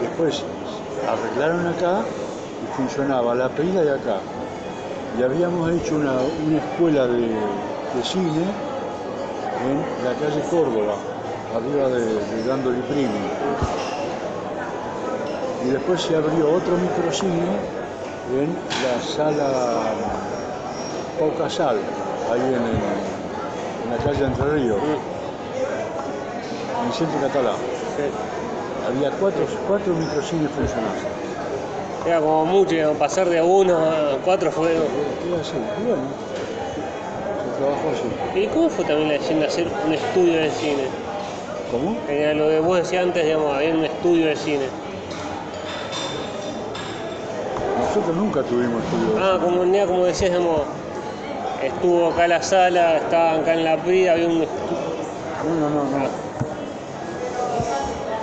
[0.00, 0.42] Después
[1.08, 2.00] arreglaron acá
[2.62, 4.18] y funcionaba La Prida y acá.
[5.18, 6.12] Y habíamos hecho una,
[6.46, 8.44] una escuela de, de cine
[9.68, 10.94] en la calle Córdoba,
[11.54, 13.28] arriba de, de Dándole Primi.
[15.66, 17.82] Y después se abrió otro microcine
[18.34, 19.92] en la sala
[21.18, 21.76] Poca Sal,
[22.32, 24.78] ahí en, la calle Entre Ríos,
[26.86, 27.54] el centro catalán.
[28.86, 30.98] Había cuatro, cuatro microcines funcionando.
[32.06, 34.72] Era como mucho, digamos, pasar de uno a cuatro fue...
[34.72, 34.80] Era
[35.40, 35.52] así,
[35.86, 36.02] bueno,
[37.44, 38.40] se trabajó así.
[38.40, 40.84] ¿Y cómo fue también la decisión de hacer un estudio de cine?
[41.70, 41.96] ¿Cómo?
[42.08, 44.64] Era lo que vos decías antes, digamos, había un estudio de cine.
[47.78, 49.14] Nosotros nunca tuvimos estudio.
[49.14, 49.44] de Ah, cine.
[49.44, 50.62] como, mira, como decías, digamos,
[51.62, 54.78] estuvo acá la sala, estaba acá en la prida, había un estudio.
[55.46, 56.31] No, no, no, no.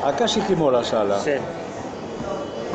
[0.10, 1.20] Acá se quemó la sala.
[1.20, 1.32] Sí,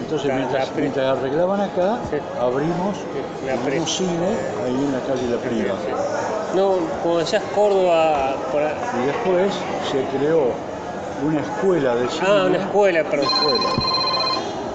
[0.01, 2.17] Entonces, La- mientras, la mientras arreglaban acá, Sí.
[2.39, 2.97] abrimos
[3.47, 4.29] La un cine
[4.65, 5.75] ahí en la calle La Priva.
[6.55, 8.37] No, como decías, Córdoba.
[8.53, 9.53] por Y después
[9.91, 10.53] se creó
[11.27, 12.27] una escuela de cine.
[12.29, 13.27] Ah, una escuela, perdón.
[13.27, 13.69] Escuela.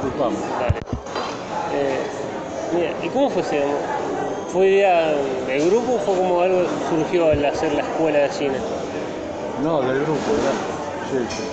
[0.03, 0.36] Disculpame.
[0.60, 0.80] Dale.
[1.74, 1.99] Eh,
[2.74, 3.64] mira, ¿y cómo fue ese?
[4.51, 5.14] ¿Fue idea
[5.47, 8.57] del grupo o fue como algo que surgió al hacer la escuela de cine?
[9.64, 10.53] No, del grupo, ¿verdad?
[11.12, 11.43] Sí, sí.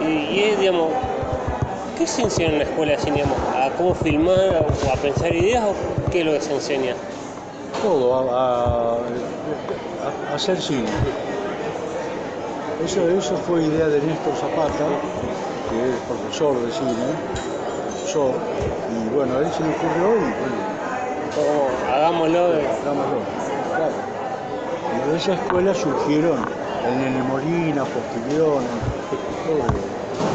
[0.00, 0.92] Y, es, digamos,
[1.98, 3.16] ¿qué se enseña en la escuela de cine?
[3.16, 3.38] Digamos?
[3.54, 5.74] ¿A cómo filmar o a pensar ideas o
[6.10, 6.94] qué es lo que se enseña?
[7.82, 10.88] Todo, a, a- hacer cine.
[12.84, 14.86] Eso, eso fue idea de Néstor Zapata,
[15.70, 17.06] que es profesor de cine,
[17.94, 18.34] profesor,
[18.92, 20.56] y bueno, a él se le ocurrió y bueno,
[21.34, 22.48] Como, hagámoslo.
[22.50, 23.18] de- hagámoslo.
[23.76, 23.92] Claro.
[24.94, 26.44] Y de esa escuela surgieron
[26.86, 28.60] el Nene Molina, todo.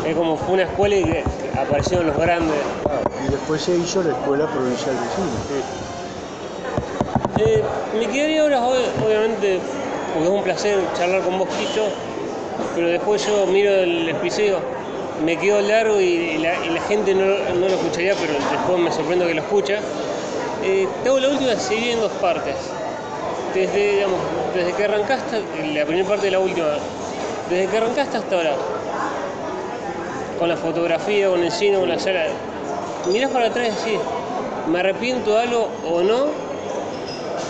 [0.07, 1.23] Es como fue una escuela y
[1.59, 2.57] aparecieron los grandes.
[2.83, 3.01] Claro.
[3.25, 5.63] Y después se hizo la Escuela Provincial de Cine.
[7.37, 7.63] Eh,
[7.97, 9.59] me quedaría ahora, ob- obviamente,
[10.13, 11.85] porque es un placer charlar con vos, Quicho,
[12.75, 14.57] pero después yo miro el episodio,
[15.25, 18.91] me quedo largo y la, y la gente no, no lo escucharía, pero después me
[18.91, 19.79] sorprendo que lo escucha.
[20.63, 22.55] Eh, te hago la última, se divide en dos partes.
[23.53, 24.19] Desde, digamos,
[24.53, 25.41] desde que arrancaste,
[25.73, 26.67] la primera parte y la última,
[27.49, 28.55] desde que arrancaste hasta ahora,
[30.41, 32.23] con la fotografía, con el cine, con la sala,
[33.11, 34.01] mirás para atrás y decís,
[34.71, 36.25] ¿me arrepiento de algo o no?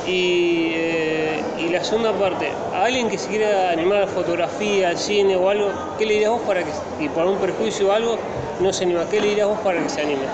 [0.05, 5.37] Y, eh, la segunda parte, a alguien que se quiera animar a fotografía, al cine
[5.37, 8.17] o algo, ¿qué le dirías vos para que, y por un perjuicio o algo,
[8.59, 9.05] no se anima?
[9.09, 10.25] ¿Qué le dirías vos para que se anime?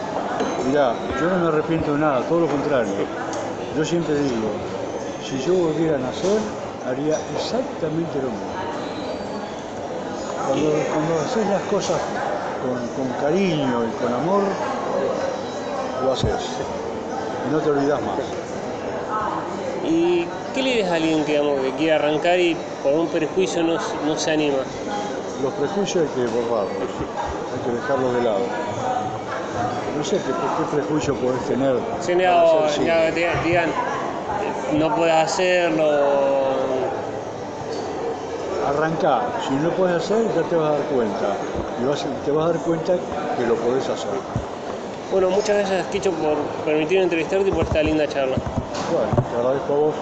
[0.67, 2.91] Mirá, yo no me arrepiento de nada, todo lo contrario.
[3.77, 4.49] Yo siempre digo,
[5.23, 6.39] si yo volviera a nacer,
[6.87, 8.57] haría exactamente lo mismo.
[10.47, 12.01] Cuando haces las cosas
[12.61, 14.43] con, con cariño y con amor,
[16.03, 16.31] lo haces.
[17.47, 18.19] Y no te olvidas más.
[19.89, 23.63] ¿Y qué le dirías a alguien que, digamos, que quiere arrancar y por un perjuicio
[23.63, 24.57] no, no se anima?
[25.41, 26.73] Los prejuicios hay que borrarlos,
[27.53, 28.39] hay que dejarlos de lado.
[29.97, 31.77] No sé qué, qué prejuicio podés tener.
[31.77, 33.69] Para no, te digan,
[34.77, 36.46] no puedes hacerlo,
[38.67, 41.37] Arrancá, si no puedes hacer, ya te vas a dar cuenta.
[41.81, 42.93] Y vas, te vas a dar cuenta
[43.37, 44.09] que lo podés hacer.
[45.09, 48.35] Bueno, muchas gracias, Kicho, por permitirme entrevistarte y por esta linda charla.
[48.91, 49.95] Bueno, te agradezco a vos.